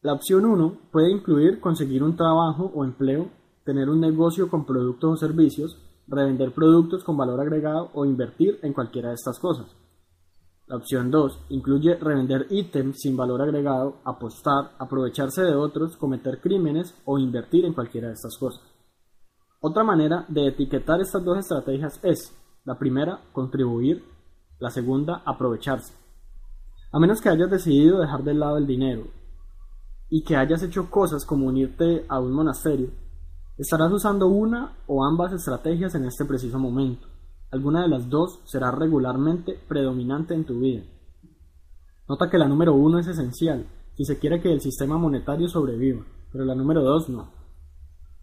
La 0.00 0.14
opción 0.14 0.46
1 0.46 0.78
puede 0.90 1.10
incluir 1.10 1.60
conseguir 1.60 2.02
un 2.02 2.16
trabajo 2.16 2.72
o 2.74 2.82
empleo, 2.82 3.28
tener 3.62 3.90
un 3.90 4.00
negocio 4.00 4.48
con 4.48 4.64
productos 4.64 5.12
o 5.12 5.16
servicios, 5.18 5.76
revender 6.06 6.54
productos 6.54 7.04
con 7.04 7.18
valor 7.18 7.38
agregado 7.38 7.90
o 7.92 8.06
invertir 8.06 8.58
en 8.62 8.72
cualquiera 8.72 9.08
de 9.10 9.16
estas 9.16 9.38
cosas. 9.38 9.66
La 10.66 10.76
opción 10.76 11.10
2 11.10 11.40
incluye 11.50 11.94
revender 11.96 12.46
ítems 12.48 13.02
sin 13.02 13.18
valor 13.18 13.42
agregado, 13.42 13.96
apostar, 14.06 14.70
aprovecharse 14.78 15.42
de 15.42 15.54
otros, 15.54 15.98
cometer 15.98 16.40
crímenes 16.40 16.94
o 17.04 17.18
invertir 17.18 17.66
en 17.66 17.74
cualquiera 17.74 18.08
de 18.08 18.14
estas 18.14 18.38
cosas. 18.38 18.62
Otra 19.60 19.84
manera 19.84 20.24
de 20.28 20.46
etiquetar 20.46 21.02
estas 21.02 21.22
dos 21.22 21.36
estrategias 21.36 22.00
es, 22.02 22.34
la 22.66 22.76
primera, 22.78 23.20
contribuir, 23.32 24.04
la 24.58 24.70
segunda, 24.70 25.22
aprovecharse. 25.24 25.94
A 26.92 26.98
menos 26.98 27.20
que 27.20 27.28
hayas 27.28 27.48
decidido 27.48 28.00
dejar 28.00 28.24
de 28.24 28.34
lado 28.34 28.58
el 28.58 28.66
dinero 28.66 29.04
y 30.10 30.24
que 30.24 30.36
hayas 30.36 30.62
hecho 30.64 30.90
cosas 30.90 31.24
como 31.24 31.46
unirte 31.46 32.04
a 32.08 32.18
un 32.18 32.32
monasterio, 32.32 32.90
estarás 33.56 33.92
usando 33.92 34.26
una 34.26 34.76
o 34.88 35.04
ambas 35.04 35.32
estrategias 35.32 35.94
en 35.94 36.06
este 36.06 36.24
preciso 36.24 36.58
momento. 36.58 37.06
Alguna 37.52 37.82
de 37.82 37.88
las 37.88 38.10
dos 38.10 38.40
será 38.44 38.72
regularmente 38.72 39.58
predominante 39.68 40.34
en 40.34 40.44
tu 40.44 40.58
vida. 40.58 40.82
Nota 42.08 42.28
que 42.28 42.38
la 42.38 42.48
número 42.48 42.74
uno 42.74 42.98
es 42.98 43.06
esencial 43.06 43.64
si 43.94 44.04
se 44.04 44.18
quiere 44.18 44.40
que 44.40 44.52
el 44.52 44.60
sistema 44.60 44.98
monetario 44.98 45.48
sobreviva, 45.48 46.04
pero 46.32 46.44
la 46.44 46.54
número 46.54 46.82
dos 46.82 47.08
no. 47.08 47.30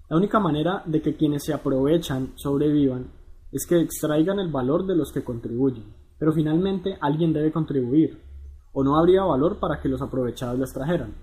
La 0.10 0.18
única 0.18 0.40
manera 0.40 0.84
de 0.86 1.02
que 1.02 1.16
quienes 1.16 1.44
se 1.46 1.54
aprovechan 1.54 2.34
sobrevivan 2.36 3.23
es 3.54 3.66
que 3.66 3.80
extraigan 3.80 4.40
el 4.40 4.52
valor 4.52 4.86
de 4.86 4.96
los 4.96 5.14
que 5.14 5.24
contribuyen, 5.24 5.94
pero 6.20 6.34
finalmente 6.34 6.98
alguien 7.00 7.32
debe 7.32 7.52
contribuir, 7.52 8.22
o 8.74 8.84
no 8.84 8.98
habría 8.98 9.24
valor 9.24 9.60
para 9.60 9.80
que 9.80 9.88
los 9.88 10.02
aprovechados 10.02 10.58
lo 10.58 10.66
extrajeran. 10.66 11.14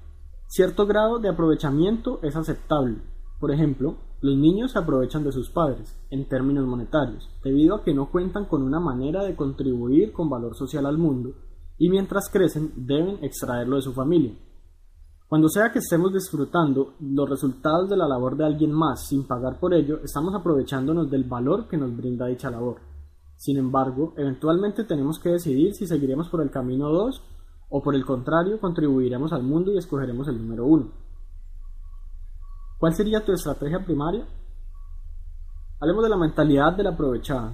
Cierto 0.46 0.87
grado 0.87 1.18
de 1.18 1.28
aprovechamiento 1.28 2.20
es 2.22 2.37
aceptable, 2.37 3.02
por 3.40 3.50
ejemplo, 3.50 3.96
los 4.20 4.37
niños 4.37 4.72
se 4.72 4.78
aprovechan 4.78 5.25
de 5.25 5.32
sus 5.32 5.49
padres, 5.49 5.99
en 6.10 6.28
términos 6.28 6.66
monetarios, 6.66 7.30
debido 7.42 7.75
a 7.75 7.82
que 7.82 7.94
no 7.94 8.10
cuentan 8.10 8.44
con 8.44 8.62
una 8.62 8.78
manera 8.78 9.25
de 9.25 9.34
contribuir 9.34 10.12
con 10.12 10.28
valor 10.28 10.54
social 10.54 10.84
al 10.84 10.99
mundo, 10.99 11.32
y 11.78 11.88
mientras 11.88 12.28
crecen 12.30 12.70
deben 12.76 13.25
extraerlo 13.25 13.76
de 13.76 13.82
su 13.82 13.94
familia. 13.94 14.34
Cuando 15.30 15.49
sea 15.49 15.70
que 15.70 15.78
estemos 15.78 16.12
disfrutando 16.12 16.94
los 16.99 17.30
resultados 17.30 17.88
de 17.88 17.96
la 17.96 18.08
labor 18.08 18.37
de 18.37 18.44
alguien 18.44 18.72
más 18.72 19.06
sin 19.06 19.28
pagar 19.28 19.60
por 19.60 19.72
ello, 19.72 20.00
estamos 20.02 20.34
aprovechándonos 20.34 21.08
del 21.08 21.22
valor 21.22 21.68
que 21.68 21.76
nos 21.76 21.96
brinda 21.96 22.26
dicha 22.26 22.50
labor. 22.50 22.78
Sin 23.37 23.56
embargo, 23.56 24.12
eventualmente 24.16 24.82
tenemos 24.82 25.20
que 25.20 25.28
decidir 25.28 25.72
si 25.72 25.87
seguiremos 25.87 26.28
por 26.28 26.42
el 26.42 26.50
camino 26.50 26.88
2 26.88 27.22
o 27.68 27.80
por 27.80 27.94
el 27.94 28.04
contrario 28.04 28.58
contribuiremos 28.58 29.32
al 29.32 29.44
mundo 29.44 29.70
y 29.70 29.78
escogeremos 29.78 30.26
el 30.26 30.42
número 30.42 30.66
1. 30.66 30.90
¿Cuál 32.80 32.94
sería 32.94 33.25
tu 33.25 33.30
estrategia 33.30 33.84
primaria? 33.84 34.26
Hablemos 35.78 36.02
de 36.02 36.10
la 36.10 36.16
mentalidad 36.16 36.76
del 36.76 36.88
aprovechado. 36.88 37.52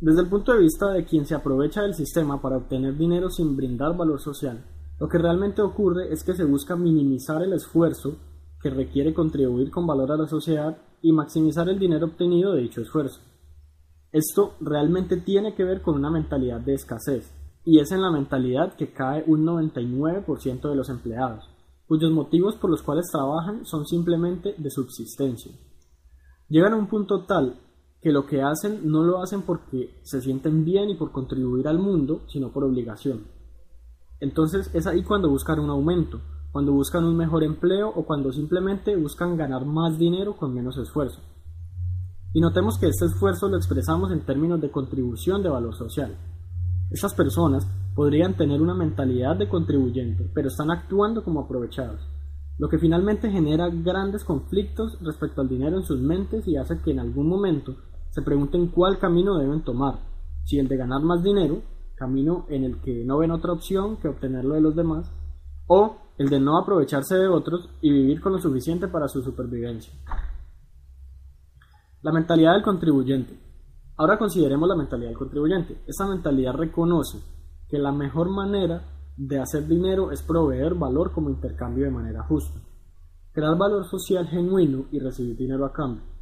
Desde 0.00 0.22
el 0.22 0.28
punto 0.28 0.52
de 0.52 0.62
vista 0.62 0.88
de 0.88 1.04
quien 1.04 1.26
se 1.26 1.36
aprovecha 1.36 1.82
del 1.82 1.94
sistema 1.94 2.42
para 2.42 2.56
obtener 2.56 2.96
dinero 2.96 3.30
sin 3.30 3.56
brindar 3.56 3.96
valor 3.96 4.20
social, 4.20 4.73
lo 4.98 5.08
que 5.08 5.18
realmente 5.18 5.62
ocurre 5.62 6.12
es 6.12 6.22
que 6.24 6.34
se 6.34 6.44
busca 6.44 6.76
minimizar 6.76 7.42
el 7.42 7.52
esfuerzo 7.52 8.16
que 8.60 8.70
requiere 8.70 9.12
contribuir 9.12 9.70
con 9.70 9.86
valor 9.86 10.12
a 10.12 10.16
la 10.16 10.26
sociedad 10.26 10.78
y 11.02 11.12
maximizar 11.12 11.68
el 11.68 11.78
dinero 11.78 12.06
obtenido 12.06 12.52
de 12.52 12.62
dicho 12.62 12.80
esfuerzo. 12.80 13.20
Esto 14.12 14.54
realmente 14.60 15.16
tiene 15.18 15.54
que 15.54 15.64
ver 15.64 15.82
con 15.82 15.96
una 15.96 16.10
mentalidad 16.10 16.60
de 16.60 16.74
escasez, 16.74 17.32
y 17.64 17.80
es 17.80 17.90
en 17.92 18.02
la 18.02 18.10
mentalidad 18.10 18.74
que 18.74 18.92
cae 18.92 19.24
un 19.26 19.44
99% 19.44 20.68
de 20.68 20.76
los 20.76 20.88
empleados 20.88 21.48
cuyos 21.86 22.10
motivos 22.10 22.56
por 22.56 22.70
los 22.70 22.82
cuales 22.82 23.10
trabajan 23.10 23.64
son 23.66 23.86
simplemente 23.86 24.54
de 24.56 24.70
subsistencia. 24.70 25.52
Llegan 26.48 26.72
a 26.72 26.76
un 26.76 26.88
punto 26.88 27.24
tal 27.24 27.60
que 28.00 28.12
lo 28.12 28.26
que 28.26 28.42
hacen 28.42 28.90
no 28.90 29.02
lo 29.02 29.22
hacen 29.22 29.42
porque 29.42 30.00
se 30.02 30.20
sienten 30.20 30.64
bien 30.64 30.90
y 30.90 30.94
por 30.94 31.10
contribuir 31.10 31.68
al 31.68 31.78
mundo, 31.78 32.22
sino 32.28 32.52
por 32.52 32.64
obligación. 32.64 33.24
Entonces 34.24 34.70
es 34.72 34.86
ahí 34.86 35.02
cuando 35.02 35.28
buscan 35.28 35.60
un 35.60 35.68
aumento, 35.68 36.18
cuando 36.50 36.72
buscan 36.72 37.04
un 37.04 37.14
mejor 37.14 37.44
empleo 37.44 37.90
o 37.90 38.06
cuando 38.06 38.32
simplemente 38.32 38.96
buscan 38.96 39.36
ganar 39.36 39.66
más 39.66 39.98
dinero 39.98 40.34
con 40.34 40.54
menos 40.54 40.78
esfuerzo. 40.78 41.20
Y 42.32 42.40
notemos 42.40 42.78
que 42.78 42.86
este 42.86 43.04
esfuerzo 43.04 43.48
lo 43.48 43.58
expresamos 43.58 44.10
en 44.12 44.24
términos 44.24 44.62
de 44.62 44.70
contribución 44.70 45.42
de 45.42 45.50
valor 45.50 45.74
social. 45.74 46.16
Estas 46.90 47.12
personas 47.12 47.68
podrían 47.94 48.34
tener 48.34 48.62
una 48.62 48.72
mentalidad 48.72 49.36
de 49.36 49.46
contribuyente, 49.46 50.30
pero 50.34 50.48
están 50.48 50.70
actuando 50.70 51.22
como 51.22 51.40
aprovechados, 51.40 52.00
lo 52.56 52.70
que 52.70 52.78
finalmente 52.78 53.30
genera 53.30 53.68
grandes 53.68 54.24
conflictos 54.24 54.96
respecto 55.02 55.42
al 55.42 55.50
dinero 55.50 55.76
en 55.76 55.84
sus 55.84 56.00
mentes 56.00 56.48
y 56.48 56.56
hace 56.56 56.80
que 56.80 56.92
en 56.92 57.00
algún 57.00 57.28
momento 57.28 57.76
se 58.08 58.22
pregunten 58.22 58.68
cuál 58.68 58.98
camino 58.98 59.36
deben 59.36 59.62
tomar, 59.64 59.98
si 60.44 60.58
el 60.58 60.66
de 60.66 60.78
ganar 60.78 61.02
más 61.02 61.22
dinero, 61.22 61.73
camino 61.94 62.46
en 62.48 62.64
el 62.64 62.80
que 62.80 63.04
no 63.04 63.18
ven 63.18 63.30
otra 63.30 63.52
opción 63.52 63.96
que 63.98 64.08
obtenerlo 64.08 64.54
de 64.54 64.60
los 64.60 64.74
demás, 64.74 65.10
o 65.66 65.96
el 66.18 66.28
de 66.28 66.40
no 66.40 66.58
aprovecharse 66.58 67.16
de 67.16 67.28
otros 67.28 67.70
y 67.80 67.90
vivir 67.90 68.20
con 68.20 68.32
lo 68.32 68.38
suficiente 68.38 68.88
para 68.88 69.08
su 69.08 69.22
supervivencia. 69.22 69.92
La 72.02 72.12
mentalidad 72.12 72.52
del 72.52 72.62
contribuyente. 72.62 73.38
Ahora 73.96 74.18
consideremos 74.18 74.68
la 74.68 74.76
mentalidad 74.76 75.08
del 75.08 75.18
contribuyente. 75.18 75.82
Esta 75.86 76.06
mentalidad 76.06 76.54
reconoce 76.54 77.18
que 77.68 77.78
la 77.78 77.92
mejor 77.92 78.28
manera 78.28 78.82
de 79.16 79.38
hacer 79.38 79.66
dinero 79.66 80.10
es 80.10 80.22
proveer 80.22 80.74
valor 80.74 81.12
como 81.12 81.30
intercambio 81.30 81.84
de 81.84 81.90
manera 81.90 82.22
justa, 82.24 82.60
crear 83.32 83.56
valor 83.56 83.84
social 83.86 84.26
genuino 84.26 84.86
y 84.90 84.98
recibir 84.98 85.36
dinero 85.36 85.64
a 85.64 85.72
cambio. 85.72 86.13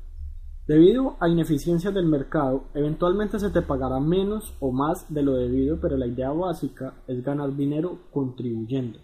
Debido 0.66 1.16
a 1.18 1.28
ineficiencias 1.28 1.92
del 1.92 2.06
mercado, 2.06 2.68
eventualmente 2.74 3.40
se 3.40 3.50
te 3.50 3.62
pagará 3.62 3.98
menos 3.98 4.54
o 4.60 4.70
más 4.70 5.12
de 5.12 5.22
lo 5.22 5.34
debido, 5.34 5.80
pero 5.80 5.96
la 5.96 6.06
idea 6.06 6.30
básica 6.30 7.02
es 7.08 7.24
ganar 7.24 7.56
dinero 7.56 7.98
contribuyendo. 8.12 9.00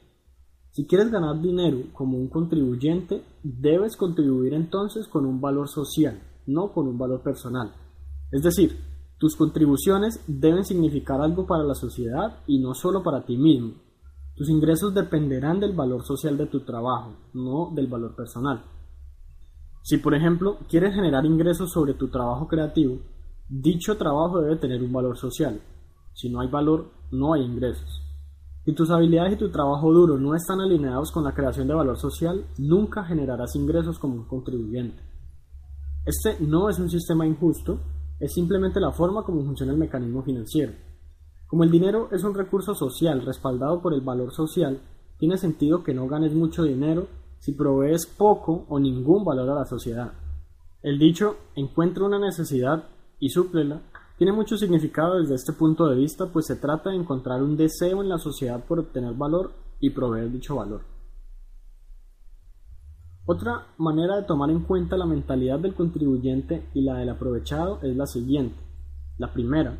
Si 0.70 0.86
quieres 0.86 1.10
ganar 1.10 1.40
dinero 1.40 1.78
como 1.92 2.16
un 2.16 2.28
contribuyente, 2.28 3.24
debes 3.42 3.96
contribuir 3.96 4.54
entonces 4.54 5.08
con 5.08 5.26
un 5.26 5.40
valor 5.40 5.68
social, 5.68 6.22
no 6.46 6.72
con 6.72 6.86
un 6.86 6.96
valor 6.96 7.24
personal. 7.24 7.74
Es 8.30 8.42
decir, 8.42 8.78
tus 9.18 9.34
contribuciones 9.34 10.22
deben 10.28 10.64
significar 10.64 11.20
algo 11.20 11.44
para 11.44 11.64
la 11.64 11.74
sociedad 11.74 12.38
y 12.46 12.60
no 12.60 12.74
solo 12.74 13.02
para 13.02 13.26
ti 13.26 13.36
mismo. 13.36 13.72
Tus 14.36 14.48
ingresos 14.48 14.94
dependerán 14.94 15.58
del 15.58 15.72
valor 15.72 16.04
social 16.04 16.36
de 16.36 16.46
tu 16.46 16.60
trabajo, 16.60 17.16
no 17.34 17.72
del 17.74 17.88
valor 17.88 18.14
personal. 18.14 18.62
Si, 19.82 19.98
por 19.98 20.14
ejemplo, 20.14 20.58
quieres 20.68 20.94
generar 20.94 21.24
ingresos 21.24 21.72
sobre 21.72 21.94
tu 21.94 22.08
trabajo 22.08 22.46
creativo, 22.46 22.98
dicho 23.48 23.96
trabajo 23.96 24.40
debe 24.40 24.56
tener 24.56 24.82
un 24.82 24.92
valor 24.92 25.16
social. 25.16 25.60
Si 26.12 26.28
no 26.28 26.40
hay 26.40 26.48
valor, 26.48 26.90
no 27.10 27.32
hay 27.32 27.42
ingresos. 27.42 28.02
Si 28.64 28.74
tus 28.74 28.90
habilidades 28.90 29.34
y 29.34 29.38
tu 29.38 29.50
trabajo 29.50 29.92
duro 29.92 30.18
no 30.18 30.34
están 30.34 30.60
alineados 30.60 31.10
con 31.10 31.24
la 31.24 31.32
creación 31.32 31.68
de 31.68 31.74
valor 31.74 31.96
social, 31.96 32.44
nunca 32.58 33.04
generarás 33.04 33.56
ingresos 33.56 33.98
como 33.98 34.16
un 34.16 34.24
contribuyente. 34.26 35.02
Este 36.04 36.36
no 36.44 36.68
es 36.68 36.78
un 36.78 36.90
sistema 36.90 37.26
injusto, 37.26 37.80
es 38.20 38.34
simplemente 38.34 38.80
la 38.80 38.92
forma 38.92 39.22
como 39.22 39.42
funciona 39.42 39.72
el 39.72 39.78
mecanismo 39.78 40.22
financiero. 40.22 40.72
Como 41.46 41.64
el 41.64 41.70
dinero 41.70 42.10
es 42.12 42.24
un 42.24 42.34
recurso 42.34 42.74
social 42.74 43.24
respaldado 43.24 43.80
por 43.80 43.94
el 43.94 44.02
valor 44.02 44.32
social, 44.32 44.82
tiene 45.18 45.38
sentido 45.38 45.82
que 45.82 45.94
no 45.94 46.06
ganes 46.06 46.34
mucho 46.34 46.62
dinero 46.62 47.06
si 47.38 47.52
provees 47.52 48.06
poco 48.06 48.66
o 48.68 48.78
ningún 48.78 49.24
valor 49.24 49.50
a 49.50 49.54
la 49.54 49.64
sociedad. 49.64 50.12
El 50.82 50.98
dicho 50.98 51.36
encuentra 51.56 52.04
una 52.04 52.18
necesidad 52.18 52.84
y 53.18 53.30
súplela 53.30 53.82
tiene 54.16 54.32
mucho 54.32 54.56
significado 54.56 55.20
desde 55.20 55.36
este 55.36 55.52
punto 55.52 55.86
de 55.86 55.96
vista, 55.96 56.26
pues 56.26 56.46
se 56.46 56.56
trata 56.56 56.90
de 56.90 56.96
encontrar 56.96 57.42
un 57.42 57.56
deseo 57.56 58.02
en 58.02 58.08
la 58.08 58.18
sociedad 58.18 58.64
por 58.64 58.80
obtener 58.80 59.14
valor 59.14 59.52
y 59.80 59.90
proveer 59.90 60.30
dicho 60.32 60.56
valor. 60.56 60.82
Otra 63.26 63.66
manera 63.76 64.16
de 64.16 64.22
tomar 64.22 64.50
en 64.50 64.60
cuenta 64.60 64.96
la 64.96 65.06
mentalidad 65.06 65.60
del 65.60 65.74
contribuyente 65.74 66.68
y 66.74 66.82
la 66.82 66.96
del 66.96 67.10
aprovechado 67.10 67.78
es 67.82 67.94
la 67.96 68.06
siguiente. 68.06 68.56
La 69.18 69.32
primera 69.32 69.76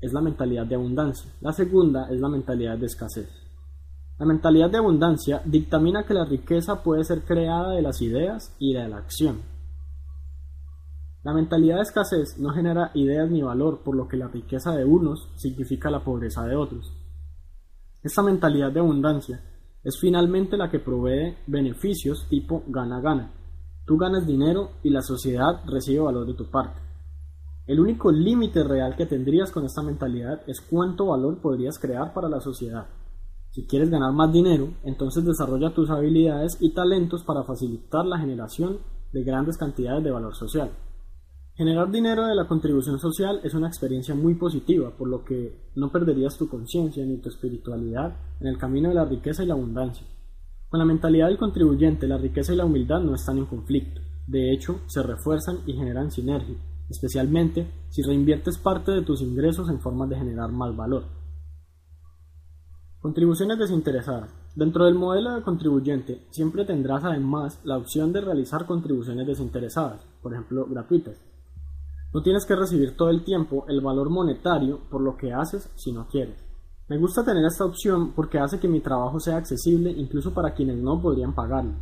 es 0.00 0.12
la 0.12 0.20
mentalidad 0.20 0.66
de 0.66 0.74
abundancia, 0.74 1.32
la 1.40 1.52
segunda 1.52 2.08
es 2.10 2.20
la 2.20 2.28
mentalidad 2.28 2.78
de 2.78 2.86
escasez. 2.86 3.28
La 4.20 4.26
mentalidad 4.26 4.68
de 4.68 4.76
abundancia 4.76 5.40
dictamina 5.46 6.04
que 6.04 6.12
la 6.12 6.26
riqueza 6.26 6.82
puede 6.82 7.04
ser 7.04 7.22
creada 7.22 7.70
de 7.70 7.80
las 7.80 8.02
ideas 8.02 8.54
y 8.58 8.74
de 8.74 8.86
la 8.86 8.98
acción. 8.98 9.40
La 11.24 11.32
mentalidad 11.32 11.76
de 11.76 11.82
escasez 11.84 12.38
no 12.38 12.50
genera 12.50 12.90
ideas 12.92 13.30
ni 13.30 13.40
valor, 13.40 13.80
por 13.82 13.96
lo 13.96 14.08
que 14.08 14.18
la 14.18 14.28
riqueza 14.28 14.72
de 14.76 14.84
unos 14.84 15.30
significa 15.36 15.90
la 15.90 16.04
pobreza 16.04 16.44
de 16.44 16.54
otros. 16.54 16.92
Esta 18.02 18.22
mentalidad 18.22 18.70
de 18.70 18.80
abundancia 18.80 19.40
es 19.82 19.98
finalmente 19.98 20.58
la 20.58 20.70
que 20.70 20.80
provee 20.80 21.38
beneficios 21.46 22.26
tipo 22.28 22.62
gana-gana. 22.68 23.32
Tú 23.86 23.96
ganas 23.96 24.26
dinero 24.26 24.72
y 24.82 24.90
la 24.90 25.00
sociedad 25.00 25.62
recibe 25.64 26.00
valor 26.00 26.26
de 26.26 26.34
tu 26.34 26.50
parte. 26.50 26.78
El 27.66 27.80
único 27.80 28.12
límite 28.12 28.64
real 28.64 28.96
que 28.96 29.06
tendrías 29.06 29.50
con 29.50 29.64
esta 29.64 29.80
mentalidad 29.80 30.42
es 30.46 30.60
cuánto 30.60 31.06
valor 31.06 31.40
podrías 31.40 31.78
crear 31.78 32.12
para 32.12 32.28
la 32.28 32.40
sociedad. 32.40 32.99
Si 33.50 33.66
quieres 33.66 33.90
ganar 33.90 34.12
más 34.12 34.32
dinero, 34.32 34.74
entonces 34.84 35.24
desarrolla 35.24 35.74
tus 35.74 35.90
habilidades 35.90 36.56
y 36.60 36.72
talentos 36.72 37.24
para 37.24 37.42
facilitar 37.42 38.06
la 38.06 38.18
generación 38.18 38.78
de 39.12 39.24
grandes 39.24 39.58
cantidades 39.58 40.04
de 40.04 40.12
valor 40.12 40.36
social. 40.36 40.70
Generar 41.56 41.90
dinero 41.90 42.26
de 42.26 42.36
la 42.36 42.46
contribución 42.46 42.98
social 43.00 43.40
es 43.42 43.52
una 43.54 43.66
experiencia 43.66 44.14
muy 44.14 44.34
positiva, 44.34 44.96
por 44.96 45.08
lo 45.08 45.24
que 45.24 45.70
no 45.74 45.90
perderías 45.90 46.38
tu 46.38 46.48
conciencia 46.48 47.04
ni 47.04 47.18
tu 47.18 47.28
espiritualidad 47.28 48.16
en 48.40 48.46
el 48.46 48.56
camino 48.56 48.88
de 48.88 48.94
la 48.94 49.04
riqueza 49.04 49.42
y 49.42 49.46
la 49.46 49.54
abundancia. 49.54 50.06
Con 50.68 50.78
la 50.78 50.86
mentalidad 50.86 51.26
del 51.26 51.36
contribuyente, 51.36 52.06
la 52.06 52.18
riqueza 52.18 52.54
y 52.54 52.56
la 52.56 52.64
humildad 52.64 53.00
no 53.00 53.14
están 53.16 53.38
en 53.38 53.46
conflicto. 53.46 54.00
De 54.28 54.52
hecho, 54.54 54.80
se 54.86 55.02
refuerzan 55.02 55.58
y 55.66 55.72
generan 55.72 56.12
sinergia, 56.12 56.56
especialmente 56.88 57.66
si 57.88 58.02
reinviertes 58.02 58.56
parte 58.56 58.92
de 58.92 59.02
tus 59.02 59.20
ingresos 59.20 59.68
en 59.68 59.80
formas 59.80 60.08
de 60.08 60.16
generar 60.16 60.52
más 60.52 60.74
valor. 60.76 61.19
Contribuciones 63.00 63.58
desinteresadas. 63.58 64.30
Dentro 64.54 64.84
del 64.84 64.94
modelo 64.94 65.34
de 65.34 65.42
contribuyente 65.42 66.26
siempre 66.30 66.66
tendrás 66.66 67.02
además 67.02 67.58
la 67.64 67.78
opción 67.78 68.12
de 68.12 68.20
realizar 68.20 68.66
contribuciones 68.66 69.26
desinteresadas, 69.26 70.06
por 70.22 70.34
ejemplo 70.34 70.66
gratuitas, 70.68 71.16
no 72.12 72.22
tienes 72.22 72.44
que 72.44 72.56
recibir 72.56 72.96
todo 72.96 73.08
el 73.08 73.22
tiempo 73.22 73.64
el 73.68 73.80
valor 73.80 74.10
monetario 74.10 74.80
por 74.90 75.00
lo 75.00 75.16
que 75.16 75.32
haces 75.32 75.70
si 75.76 75.92
no 75.92 76.08
quieres. 76.08 76.44
Me 76.88 76.98
gusta 76.98 77.24
tener 77.24 77.44
esta 77.44 77.64
opción 77.64 78.12
porque 78.14 78.40
hace 78.40 78.58
que 78.58 78.66
mi 78.66 78.80
trabajo 78.80 79.20
sea 79.20 79.36
accesible 79.36 79.92
incluso 79.92 80.34
para 80.34 80.52
quienes 80.52 80.76
no 80.76 81.00
podrían 81.00 81.34
pagarlo. 81.34 81.74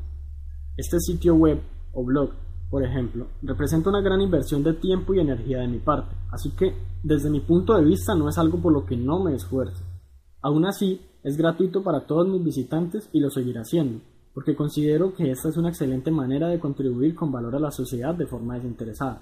Este 0.77 1.01
sitio 1.01 1.35
web 1.35 1.61
o 1.95 2.05
blog, 2.05 2.31
por 2.71 2.85
ejemplo, 2.85 3.27
representa 3.43 3.89
una 3.89 4.03
gran 4.03 4.21
inversión 4.21 4.63
de 4.63 4.75
tiempo 4.75 5.15
y 5.15 5.21
energía 5.21 5.61
de 5.61 5.69
mi 5.69 5.79
parte, 5.79 6.15
así 6.31 6.51
que 6.51 6.77
desde 7.03 7.31
mi 7.31 7.41
punto 7.41 7.75
de 7.75 7.85
vista 7.85 8.15
no 8.15 8.29
es 8.29 8.37
algo 8.37 8.61
por 8.61 8.73
lo 8.73 8.85
que 8.85 8.97
no 8.99 9.25
me 9.25 9.35
esfuerce. 9.35 9.83
Aún 10.41 10.67
así, 10.67 11.01
es 11.25 11.37
gratuito 11.37 11.83
para 11.83 12.07
todos 12.07 12.29
mis 12.29 12.45
visitantes 12.45 13.09
y 13.13 13.21
lo 13.21 13.31
seguiré 13.31 13.61
haciendo, 13.61 14.01
porque 14.33 14.55
considero 14.55 15.13
que 15.15 15.31
esta 15.31 15.49
es 15.49 15.57
una 15.57 15.71
excelente 15.71 16.11
manera 16.11 16.49
de 16.49 16.61
contribuir 16.61 17.15
con 17.15 17.33
valor 17.33 17.57
a 17.57 17.61
la 17.61 17.73
sociedad 17.73 18.15
de 18.15 18.27
forma 18.27 18.55
desinteresada. 18.55 19.21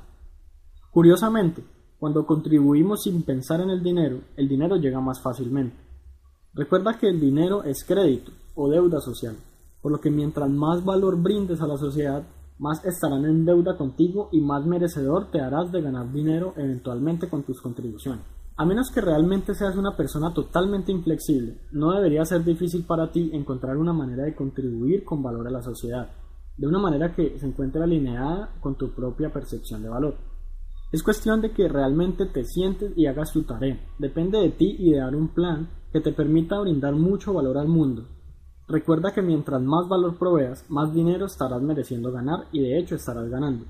Curiosamente, 0.90 1.64
cuando 1.98 2.26
contribuimos 2.26 3.02
sin 3.02 3.22
pensar 3.22 3.62
en 3.62 3.70
el 3.70 3.82
dinero, 3.82 4.20
el 4.36 4.46
dinero 4.46 4.76
llega 4.76 5.00
más 5.00 5.22
fácilmente. 5.22 5.76
Recuerda 6.52 6.98
que 6.98 7.08
el 7.08 7.18
dinero 7.18 7.64
es 7.64 7.84
crédito 7.84 8.32
o 8.54 8.68
deuda 8.68 9.00
social, 9.00 9.36
por 9.80 9.92
lo 9.92 10.00
que 10.00 10.10
mientras 10.10 10.50
más 10.50 10.84
valor 10.84 11.20
brindes 11.20 11.62
a 11.62 11.66
la 11.66 11.78
sociedad, 11.78 12.22
más 12.58 12.84
estarán 12.84 13.24
en 13.24 13.44
deuda 13.44 13.76
contigo 13.76 14.28
y 14.32 14.40
más 14.40 14.66
merecedor 14.66 15.30
te 15.30 15.40
harás 15.40 15.72
de 15.72 15.80
ganar 15.80 16.12
dinero 16.12 16.52
eventualmente 16.56 17.28
con 17.28 17.42
tus 17.42 17.60
contribuciones. 17.60 18.35
A 18.58 18.64
menos 18.64 18.90
que 18.90 19.02
realmente 19.02 19.54
seas 19.54 19.76
una 19.76 19.98
persona 19.98 20.32
totalmente 20.32 20.90
inflexible, 20.90 21.60
no 21.72 21.92
debería 21.92 22.24
ser 22.24 22.42
difícil 22.42 22.86
para 22.86 23.12
ti 23.12 23.28
encontrar 23.34 23.76
una 23.76 23.92
manera 23.92 24.24
de 24.24 24.34
contribuir 24.34 25.04
con 25.04 25.22
valor 25.22 25.46
a 25.46 25.50
la 25.50 25.60
sociedad, 25.60 26.08
de 26.56 26.66
una 26.66 26.78
manera 26.78 27.14
que 27.14 27.38
se 27.38 27.46
encuentre 27.46 27.82
alineada 27.82 28.54
con 28.60 28.76
tu 28.76 28.94
propia 28.94 29.30
percepción 29.30 29.82
de 29.82 29.90
valor. 29.90 30.16
Es 30.90 31.02
cuestión 31.02 31.42
de 31.42 31.50
que 31.50 31.68
realmente 31.68 32.24
te 32.24 32.44
sientes 32.44 32.96
y 32.96 33.04
hagas 33.04 33.30
tu 33.30 33.42
tarea. 33.42 33.78
Depende 33.98 34.38
de 34.38 34.48
ti 34.48 34.74
y 34.78 34.92
de 34.92 35.00
dar 35.00 35.14
un 35.14 35.34
plan 35.34 35.68
que 35.92 36.00
te 36.00 36.12
permita 36.12 36.58
brindar 36.58 36.94
mucho 36.94 37.34
valor 37.34 37.58
al 37.58 37.68
mundo. 37.68 38.08
Recuerda 38.68 39.12
que 39.12 39.20
mientras 39.20 39.60
más 39.60 39.86
valor 39.86 40.18
proveas, 40.18 40.64
más 40.70 40.94
dinero 40.94 41.26
estarás 41.26 41.60
mereciendo 41.60 42.10
ganar 42.10 42.46
y 42.52 42.60
de 42.60 42.78
hecho 42.78 42.94
estarás 42.94 43.28
ganando. 43.28 43.66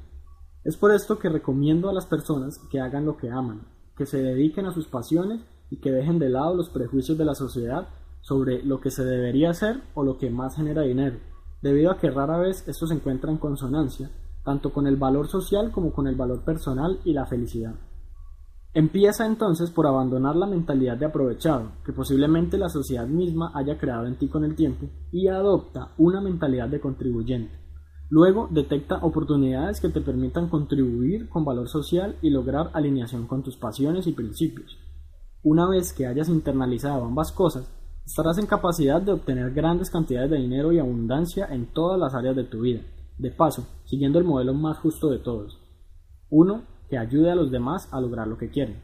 Es 0.62 0.76
por 0.76 0.92
esto 0.92 1.18
que 1.18 1.28
recomiendo 1.28 1.88
a 1.88 1.92
las 1.92 2.06
personas 2.06 2.60
que 2.70 2.80
hagan 2.80 3.04
lo 3.04 3.16
que 3.16 3.30
aman, 3.30 3.62
que 3.96 4.06
se 4.06 4.22
dediquen 4.22 4.66
a 4.66 4.72
sus 4.72 4.86
pasiones 4.86 5.40
y 5.70 5.76
que 5.76 5.92
dejen 5.92 6.18
de 6.18 6.28
lado 6.28 6.54
los 6.54 6.70
prejuicios 6.70 7.18
de 7.18 7.24
la 7.24 7.34
sociedad 7.34 7.88
sobre 8.20 8.62
lo 8.62 8.80
que 8.80 8.90
se 8.90 9.04
debería 9.04 9.50
hacer 9.50 9.82
o 9.94 10.04
lo 10.04 10.18
que 10.18 10.30
más 10.30 10.56
genera 10.56 10.82
dinero, 10.82 11.18
debido 11.62 11.90
a 11.90 11.98
que 11.98 12.10
rara 12.10 12.38
vez 12.38 12.66
esto 12.66 12.86
se 12.86 12.94
encuentra 12.94 13.30
en 13.30 13.38
consonancia 13.38 14.10
tanto 14.46 14.72
con 14.72 14.86
el 14.86 14.96
valor 14.96 15.26
social 15.26 15.72
como 15.72 15.92
con 15.92 16.06
el 16.06 16.14
valor 16.14 16.44
personal 16.44 17.00
y 17.04 17.12
la 17.12 17.26
felicidad. 17.26 17.74
Empieza 18.72 19.26
entonces 19.26 19.70
por 19.72 19.88
abandonar 19.88 20.36
la 20.36 20.46
mentalidad 20.46 20.96
de 20.96 21.06
aprovechado, 21.06 21.72
que 21.84 21.92
posiblemente 21.92 22.56
la 22.56 22.68
sociedad 22.68 23.08
misma 23.08 23.50
haya 23.54 23.76
creado 23.76 24.06
en 24.06 24.16
ti 24.16 24.28
con 24.28 24.44
el 24.44 24.54
tiempo, 24.54 24.86
y 25.10 25.26
adopta 25.26 25.92
una 25.98 26.20
mentalidad 26.20 26.68
de 26.68 26.78
contribuyente. 26.78 27.58
Luego 28.08 28.48
detecta 28.50 28.98
oportunidades 28.98 29.80
que 29.80 29.88
te 29.88 30.00
permitan 30.00 30.48
contribuir 30.48 31.28
con 31.28 31.44
valor 31.44 31.68
social 31.68 32.16
y 32.22 32.30
lograr 32.30 32.70
alineación 32.72 33.26
con 33.26 33.42
tus 33.42 33.56
pasiones 33.56 34.06
y 34.06 34.12
principios. 34.12 34.78
Una 35.42 35.68
vez 35.68 35.92
que 35.92 36.06
hayas 36.06 36.28
internalizado 36.28 37.04
ambas 37.04 37.32
cosas, 37.32 37.68
estarás 38.04 38.38
en 38.38 38.46
capacidad 38.46 39.02
de 39.02 39.12
obtener 39.12 39.52
grandes 39.52 39.90
cantidades 39.90 40.30
de 40.30 40.38
dinero 40.38 40.72
y 40.72 40.78
abundancia 40.78 41.46
en 41.50 41.66
todas 41.66 41.98
las 41.98 42.14
áreas 42.14 42.36
de 42.36 42.44
tu 42.44 42.60
vida 42.60 42.82
de 43.18 43.30
paso, 43.30 43.66
siguiendo 43.84 44.18
el 44.18 44.24
modelo 44.24 44.54
más 44.54 44.78
justo 44.78 45.08
de 45.08 45.18
todos. 45.18 45.58
Uno 46.28 46.62
que 46.88 46.98
ayude 46.98 47.30
a 47.30 47.34
los 47.34 47.50
demás 47.50 47.88
a 47.92 48.00
lograr 48.00 48.28
lo 48.28 48.36
que 48.36 48.50
quieren. 48.50 48.82